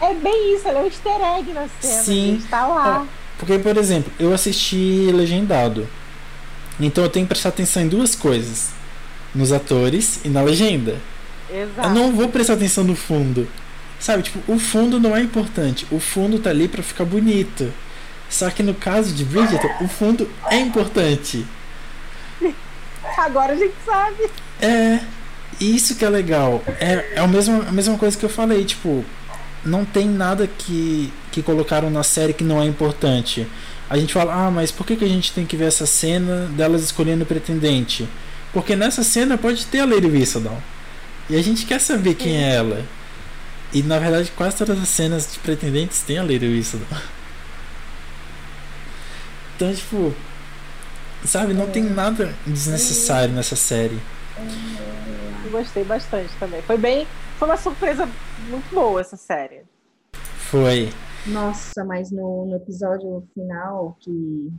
[0.00, 2.02] É bem isso, ela é um easter egg na cena.
[2.02, 2.36] Sim.
[2.36, 3.06] Está lá.
[3.38, 5.88] Porque, por exemplo, eu assisti legendado.
[6.78, 8.70] Então eu tenho que prestar atenção em duas coisas:
[9.34, 11.00] nos atores e na legenda.
[11.50, 11.88] Exato.
[11.88, 13.48] Eu não vou prestar atenção no fundo.
[13.98, 15.86] Sabe, tipo, o fundo não é importante.
[15.90, 17.72] O fundo tá ali pra ficar bonito.
[18.28, 21.46] Só que no caso de Bridgerton, o fundo é importante.
[23.16, 24.28] Agora a gente sabe.
[24.60, 25.00] É.
[25.60, 26.62] Isso que é legal.
[26.80, 29.04] É, é a, mesma, a mesma coisa que eu falei, tipo,
[29.64, 33.46] não tem nada que, que colocaram na série que não é importante.
[33.88, 36.46] A gente fala, ah, mas por que, que a gente tem que ver essa cena
[36.56, 38.08] delas escolhendo o pretendente?
[38.52, 40.58] Porque nessa cena pode ter a Lady Whistledown.
[41.28, 42.84] E a gente quer saber quem é ela.
[43.72, 47.00] E na verdade quase todas as cenas de pretendentes tem a Lady Whistledown.
[49.56, 50.12] Então, tipo,
[51.24, 54.00] sabe, não tem nada desnecessário nessa série.
[55.54, 56.60] Eu gostei bastante também.
[56.62, 57.06] Foi bem.
[57.38, 58.08] Foi uma surpresa
[58.50, 59.62] muito boa essa série.
[60.50, 60.88] Foi.
[61.28, 64.52] Nossa, mas no, no episódio final que.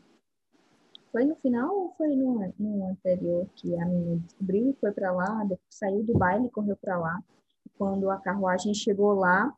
[1.11, 5.11] Foi no final ou foi no, no anterior que a menina descobriu e foi pra
[5.11, 7.19] lá, saiu do baile e correu pra lá.
[7.77, 9.53] Quando a carruagem chegou lá,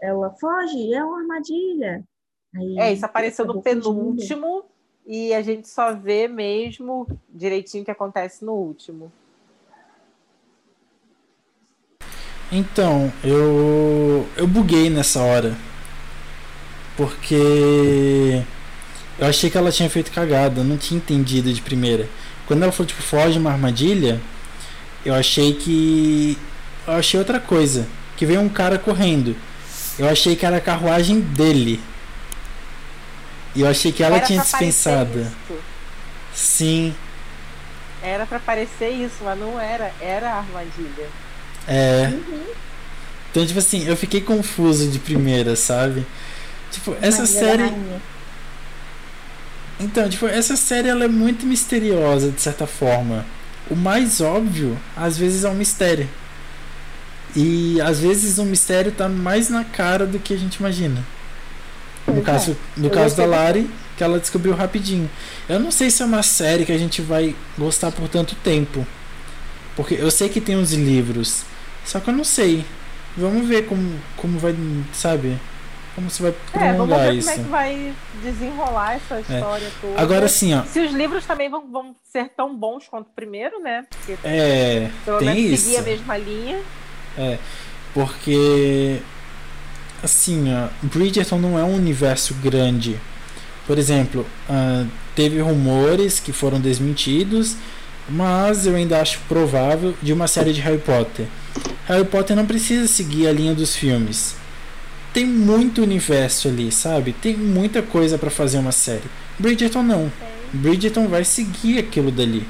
[0.00, 2.04] ela foge, é uma armadilha.
[2.56, 4.64] Aí, É, isso apareceu no penúltimo
[5.04, 9.12] e a gente só vê mesmo direitinho o que acontece no último.
[12.56, 15.54] Então, eu eu buguei nessa hora.
[16.96, 18.42] Porque
[19.18, 22.08] eu achei que ela tinha feito cagada, eu não tinha entendido de primeira.
[22.46, 24.18] Quando ela falou tipo foge uma armadilha,
[25.04, 26.38] eu achei que
[26.86, 27.86] eu achei outra coisa,
[28.16, 29.36] que veio um cara correndo.
[29.98, 31.80] Eu achei que era a carruagem dele.
[33.54, 35.20] E eu achei que ela Era tinha dispensado.
[35.20, 35.58] isso.
[36.34, 36.94] Sim,
[38.02, 39.92] Era pra parecer isso, mas não era.
[40.00, 41.08] Era a armadilha.
[41.66, 42.12] É.
[42.12, 42.46] Uhum.
[43.30, 46.06] Então, tipo assim, eu fiquei confuso de primeira, sabe?
[46.70, 47.74] Tipo, essa Maria da série.
[49.78, 53.26] Então, tipo, essa série ela é muito misteriosa, de certa forma.
[53.70, 56.08] O mais óbvio, às vezes, é um mistério.
[57.36, 61.04] E às vezes o mistério tá mais na cara do que a gente imagina.
[62.06, 62.80] No Pois caso, é.
[62.80, 65.10] no caso da Lari, que ela descobriu rapidinho.
[65.46, 68.86] Eu não sei se é uma série que a gente vai gostar por tanto tempo.
[69.76, 71.42] Porque eu sei que tem uns livros.
[71.86, 72.64] Só que eu não sei.
[73.16, 74.54] Vamos ver como, como vai,
[74.92, 75.38] sabe?
[75.94, 76.34] Como se vai É,
[76.74, 77.28] vamos prolongar ver isso.
[77.30, 79.98] como é que vai desenrolar essa história toda.
[79.98, 80.62] Agora sim, ó.
[80.64, 83.86] Se os livros também vão, vão ser tão bons quanto o primeiro, né?
[83.88, 85.64] Porque É, pelo tem menos isso.
[85.64, 86.58] seguir a mesma linha.
[87.94, 89.00] Porque
[90.02, 93.00] assim, ó, Bridgerton não é um universo grande.
[93.66, 94.84] Por exemplo, ah,
[95.14, 97.56] teve rumores que foram desmentidos,
[98.08, 101.26] mas eu ainda acho provável de uma série de Harry Potter.
[101.86, 104.34] Harry Potter não precisa seguir a linha dos filmes.
[105.12, 107.12] Tem muito universo ali, sabe?
[107.12, 109.04] Tem muita coisa pra fazer uma série.
[109.38, 110.12] Bridgerton não.
[110.52, 112.46] Bridgerton vai seguir aquilo dali.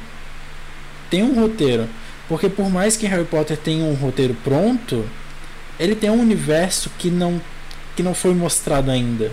[1.10, 1.88] Tem um roteiro.
[2.28, 5.04] Porque por mais que Harry Potter tenha um roteiro pronto,
[5.78, 7.40] ele tem um universo que não
[7.94, 9.32] que não foi mostrado ainda.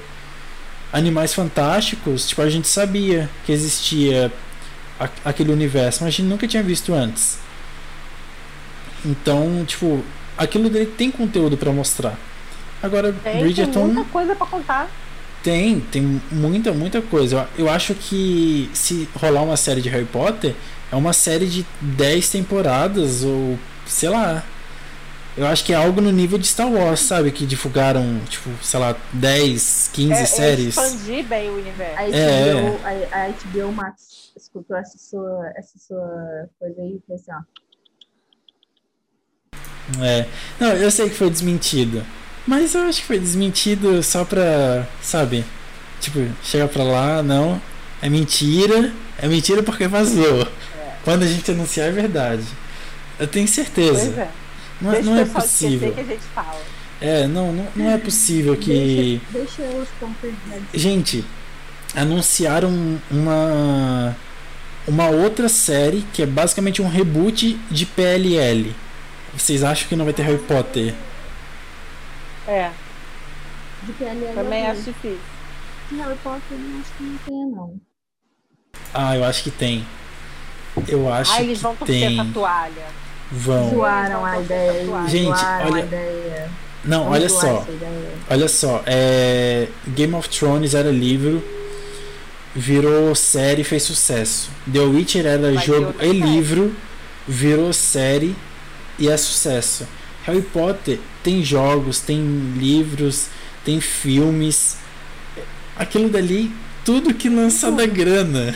[0.91, 4.31] Animais Fantásticos, tipo, a gente sabia que existia
[5.25, 7.39] aquele universo, mas a gente nunca tinha visto antes.
[9.05, 10.03] Então, tipo,
[10.37, 12.17] aquilo dele tem conteúdo pra mostrar.
[12.81, 14.89] Agora, Tem, tem Bridgerton muita coisa pra contar.
[15.41, 17.47] tem, tem muita, muita coisa.
[17.57, 20.53] Eu, eu acho que se rolar uma série de Harry Potter,
[20.91, 24.43] é uma série de 10 temporadas, ou sei lá.
[25.35, 27.31] Eu acho que é algo no nível de Star Wars, sabe?
[27.31, 30.77] Que divulgaram, tipo, sei lá, 10, 15 É, é séries.
[30.77, 31.97] expandir bem o universo.
[31.97, 32.53] A É.
[32.53, 37.31] HBO, a, a HBO Max escutou essa sua, essa sua coisa aí e fez assim,
[37.31, 37.62] ó.
[40.01, 40.25] É.
[40.59, 42.03] Não, eu sei que foi desmentido.
[42.45, 45.45] Mas eu acho que foi desmentido só pra, sabe?
[46.01, 47.61] Tipo, chegar pra lá, não.
[48.01, 48.91] É mentira.
[49.17, 50.47] É mentira porque vazou.
[51.03, 52.43] Quando a gente anunciar é verdade.
[53.19, 54.05] Eu tenho certeza.
[54.05, 54.29] Pois é.
[54.81, 55.93] Não, é- Deixa não é possível.
[55.93, 56.61] que a gente fala.
[56.99, 59.21] É, não, não, não é possível que.
[59.31, 60.29] Deixa, deixa pontos
[60.73, 61.23] Gente,
[61.95, 64.15] anunciaram uma.
[64.85, 68.75] Uma outra série que é basicamente um reboot de PLL.
[69.37, 70.93] Vocês acham que não vai ter Harry Potter?
[72.47, 72.71] É,
[73.83, 74.33] de PLL.
[74.35, 75.17] também acho difícil.
[75.89, 77.75] De Harry Potter eu acho que não tem, não.
[78.93, 79.85] Ah, eu acho que tem.
[80.87, 82.19] Eu acho Ah, eles vão que torcer tem.
[82.19, 82.85] essa toalha.
[83.31, 83.69] Vão.
[83.71, 85.07] Zoaram a ideia.
[85.07, 86.49] Gente, zoaram olha- a ideia.
[86.85, 87.65] Não, Vamos olha só.
[88.29, 89.69] Olha só, é...
[89.87, 91.41] Game of Thrones era livro,
[92.53, 94.51] virou série e fez sucesso.
[94.71, 96.75] The Witcher era Vai jogo e livro,
[97.27, 98.35] virou série
[98.97, 99.87] e é sucesso.
[100.25, 102.21] Harry Potter tem jogos, tem
[102.57, 103.27] livros,
[103.63, 104.77] tem filmes.
[105.75, 106.51] Aquilo dali,
[106.85, 108.55] tudo que lança da grana.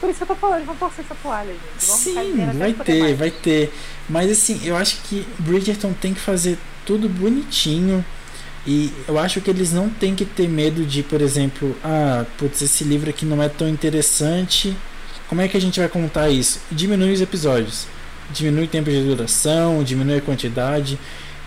[0.00, 1.86] Por isso que eu tô falando, vamos torcer essa toalha, gente.
[1.86, 3.18] Vamos Sim, vai ter, mais.
[3.18, 3.72] vai ter.
[4.08, 8.04] Mas assim, eu acho que Bridgerton tem que fazer tudo bonitinho.
[8.66, 12.60] E eu acho que eles não têm que ter medo de, por exemplo, ah, putz,
[12.60, 14.76] esse livro aqui não é tão interessante.
[15.28, 16.60] Como é que a gente vai contar isso?
[16.70, 17.86] Diminui os episódios.
[18.32, 20.98] Diminui o tempo de duração, diminui a quantidade.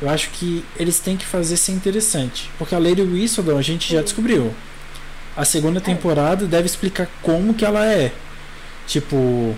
[0.01, 2.49] Eu acho que eles têm que fazer ser interessante.
[2.57, 4.53] Porque a Lady Whistledown a gente já descobriu.
[5.35, 8.11] A segunda temporada deve explicar como que ela é.
[8.85, 9.55] Tipo,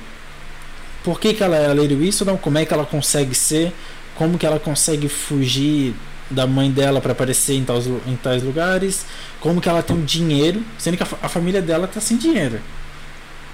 [1.03, 3.73] por que, que ela é a Lady Whistledown, como é que ela consegue ser,
[4.15, 5.93] como que ela consegue fugir
[6.29, 9.05] da mãe dela para aparecer em tais, em tais lugares,
[9.39, 12.59] como que ela tem um dinheiro, sendo que a, a família dela tá sem dinheiro.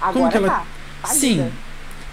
[0.00, 0.66] Agora que ela- tá.
[1.02, 1.20] falida.
[1.20, 1.52] Sim,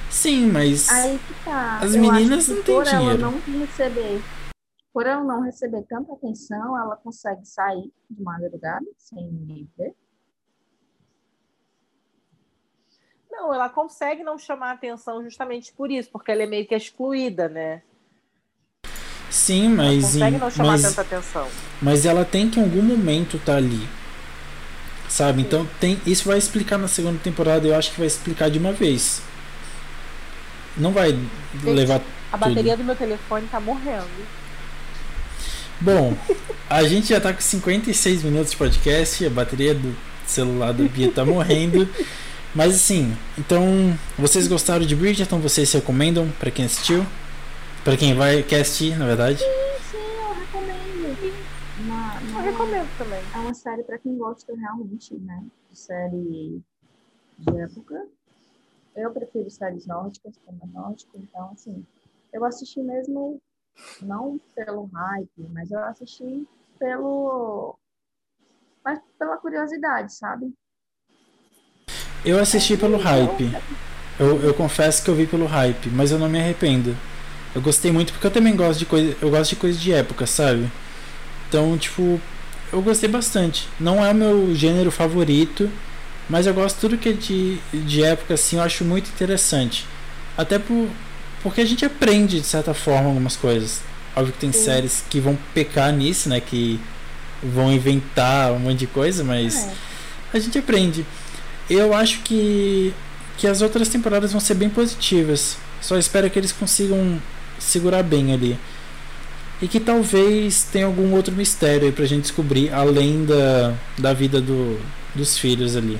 [0.10, 1.78] sim, mas Aí que tá.
[1.80, 3.22] As Eu meninas acho que não têm por dinheiro.
[3.24, 4.22] Ela não receber,
[4.94, 9.94] por ela não receber tanta atenção, ela consegue sair de madrugada sem ninguém ver.
[13.32, 17.48] Não, ela consegue não chamar atenção justamente por isso, porque ela é meio que excluída,
[17.48, 17.84] né?
[19.30, 21.54] sim, Ela mas, consegue em- não chamar mas, tanta atenção.
[21.82, 23.88] mas ela tem que em algum momento estar ali.
[25.08, 25.42] Sabe?
[25.42, 28.72] Então tem isso vai explicar na segunda temporada, eu acho que vai explicar de uma
[28.72, 29.22] vez.
[30.80, 31.18] Não vai
[31.64, 32.02] levar
[32.32, 34.08] A bateria do meu telefone tá morrendo.
[35.82, 36.16] Bom,
[36.70, 41.12] a gente já tá com 56 minutos de podcast, a bateria do celular da Bia
[41.12, 41.88] tá morrendo.
[42.54, 45.40] Mas assim, então, vocês gostaram de Bridgerton?
[45.40, 47.06] Vocês recomendam pra quem assistiu?
[47.84, 49.40] Pra quem vai quer assistir, na verdade?
[49.40, 51.34] Sim, eu recomendo.
[51.80, 53.22] Uma, Eu uma- recomendo também.
[53.34, 55.44] É uma série para quem gosta realmente, né?
[55.72, 56.62] De série
[57.38, 58.04] de época.
[58.96, 61.86] Eu prefiro séries nórdicas, como é nórdico, então, assim,
[62.34, 63.42] eu assisti mesmo,
[64.02, 67.78] não pelo hype, mas eu assisti pelo.
[68.84, 70.54] Mas pela curiosidade, sabe?
[72.26, 73.52] Eu assisti pelo hype.
[74.20, 76.96] Eu, eu confesso que eu vi pelo hype, mas eu não me arrependo.
[77.56, 80.28] Eu gostei muito porque eu também gosto de coisa, eu gosto de coisa de época,
[80.28, 80.70] sabe?
[81.48, 82.20] Então, tipo,
[82.72, 83.68] eu gostei bastante.
[83.80, 85.70] Não é o meu gênero favorito,
[86.30, 89.86] mas eu gosto de tudo que é de, de época assim, eu acho muito interessante.
[90.38, 90.88] Até por,
[91.44, 93.82] porque a gente aprende de certa forma algumas coisas.
[94.16, 94.64] Óbvio que tem Sim.
[94.66, 96.80] séries que vão pecar nisso, né, que
[97.42, 99.72] vão inventar um monte de coisa, mas É.
[100.34, 101.06] a gente aprende.
[101.70, 102.94] Eu acho que,
[103.38, 105.58] que as outras temporadas vão ser bem positivas.
[105.82, 107.22] Só espero que eles consigam
[107.60, 108.58] segurar bem ali.
[109.62, 114.40] E que talvez tenha algum outro mistério aí pra gente descobrir, além da, da vida
[114.42, 114.80] do,
[115.14, 116.00] dos filhos ali.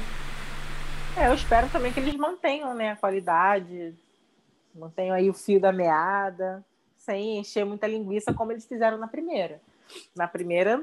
[1.20, 3.94] É, eu espero também que eles mantenham né, a qualidade,
[4.74, 6.64] mantenham aí o fio da meada,
[6.98, 9.60] sem encher muita linguiça como eles fizeram na primeira.
[10.16, 10.82] Na primeira,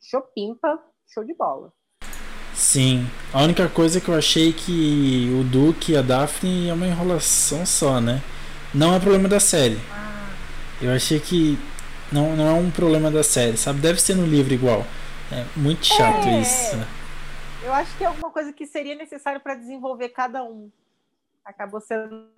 [0.00, 1.72] chopimpa, show de bola.
[2.52, 6.88] Sim, a única coisa que eu achei que o Duke e a Daphne é uma
[6.88, 8.20] enrolação só, né?
[8.74, 9.78] Não é problema da série.
[10.80, 11.56] Eu achei que
[12.10, 13.78] não, não é um problema da série, sabe?
[13.80, 14.84] Deve ser no livro igual.
[15.30, 16.40] É muito chato É.
[16.40, 17.01] isso.
[17.64, 20.70] Eu acho que é alguma coisa que seria necessário para desenvolver cada um.
[21.44, 22.28] Acabou sendo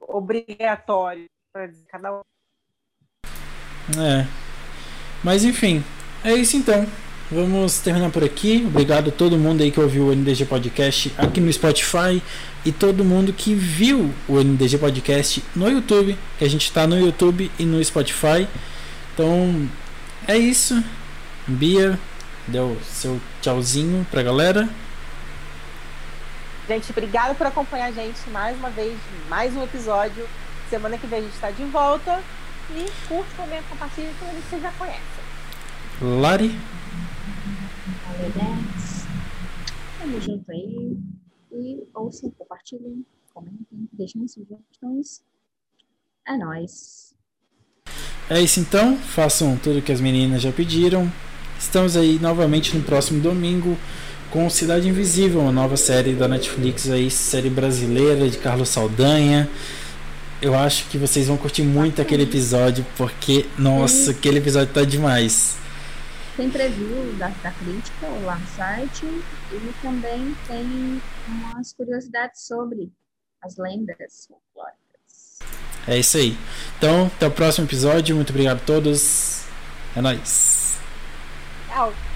[0.00, 2.20] obrigatório para cada um.
[4.00, 4.26] É.
[5.22, 5.84] Mas enfim,
[6.24, 6.86] é isso então.
[7.30, 8.64] Vamos terminar por aqui.
[8.66, 12.22] Obrigado a todo mundo aí que ouviu o NDG Podcast aqui no Spotify
[12.64, 16.98] e todo mundo que viu o NDG Podcast no YouTube, que a gente tá no
[16.98, 18.48] YouTube e no Spotify.
[19.12, 19.68] Então,
[20.28, 20.82] é isso.
[21.48, 21.98] Bia,
[22.48, 24.68] deu seu tchauzinho pra galera.
[26.68, 30.28] Gente, obrigada por acompanhar a gente mais uma vez, mais um episódio.
[30.68, 32.22] Semana que vem a gente está de volta.
[32.70, 35.00] E curte, comenta, compartilha com eles que vocês já conhecem.
[36.00, 36.58] Lari,
[38.16, 39.06] Valeu, Dex.
[39.98, 40.96] Tamo junto aí.
[41.52, 45.22] E ouçam, compartilhem, comentem, deixem sugestões.
[46.26, 47.14] É nóis.
[48.28, 51.10] É isso então, façam tudo que as meninas já pediram.
[51.66, 53.76] Estamos aí novamente no próximo domingo
[54.30, 59.50] com Cidade Invisível, uma nova série da Netflix aí, série brasileira de Carlos Saldanha.
[60.40, 65.56] Eu acho que vocês vão curtir muito aquele episódio, porque, nossa, aquele episódio tá demais.
[66.36, 72.92] Tem preview da, da crítica lá no site e também tem umas curiosidades sobre
[73.42, 75.40] as lendas folclóricas.
[75.88, 76.38] É isso aí.
[76.78, 78.14] Então, até o próximo episódio.
[78.14, 79.42] Muito obrigado a todos.
[79.96, 80.65] É nóis.
[81.76, 82.15] out.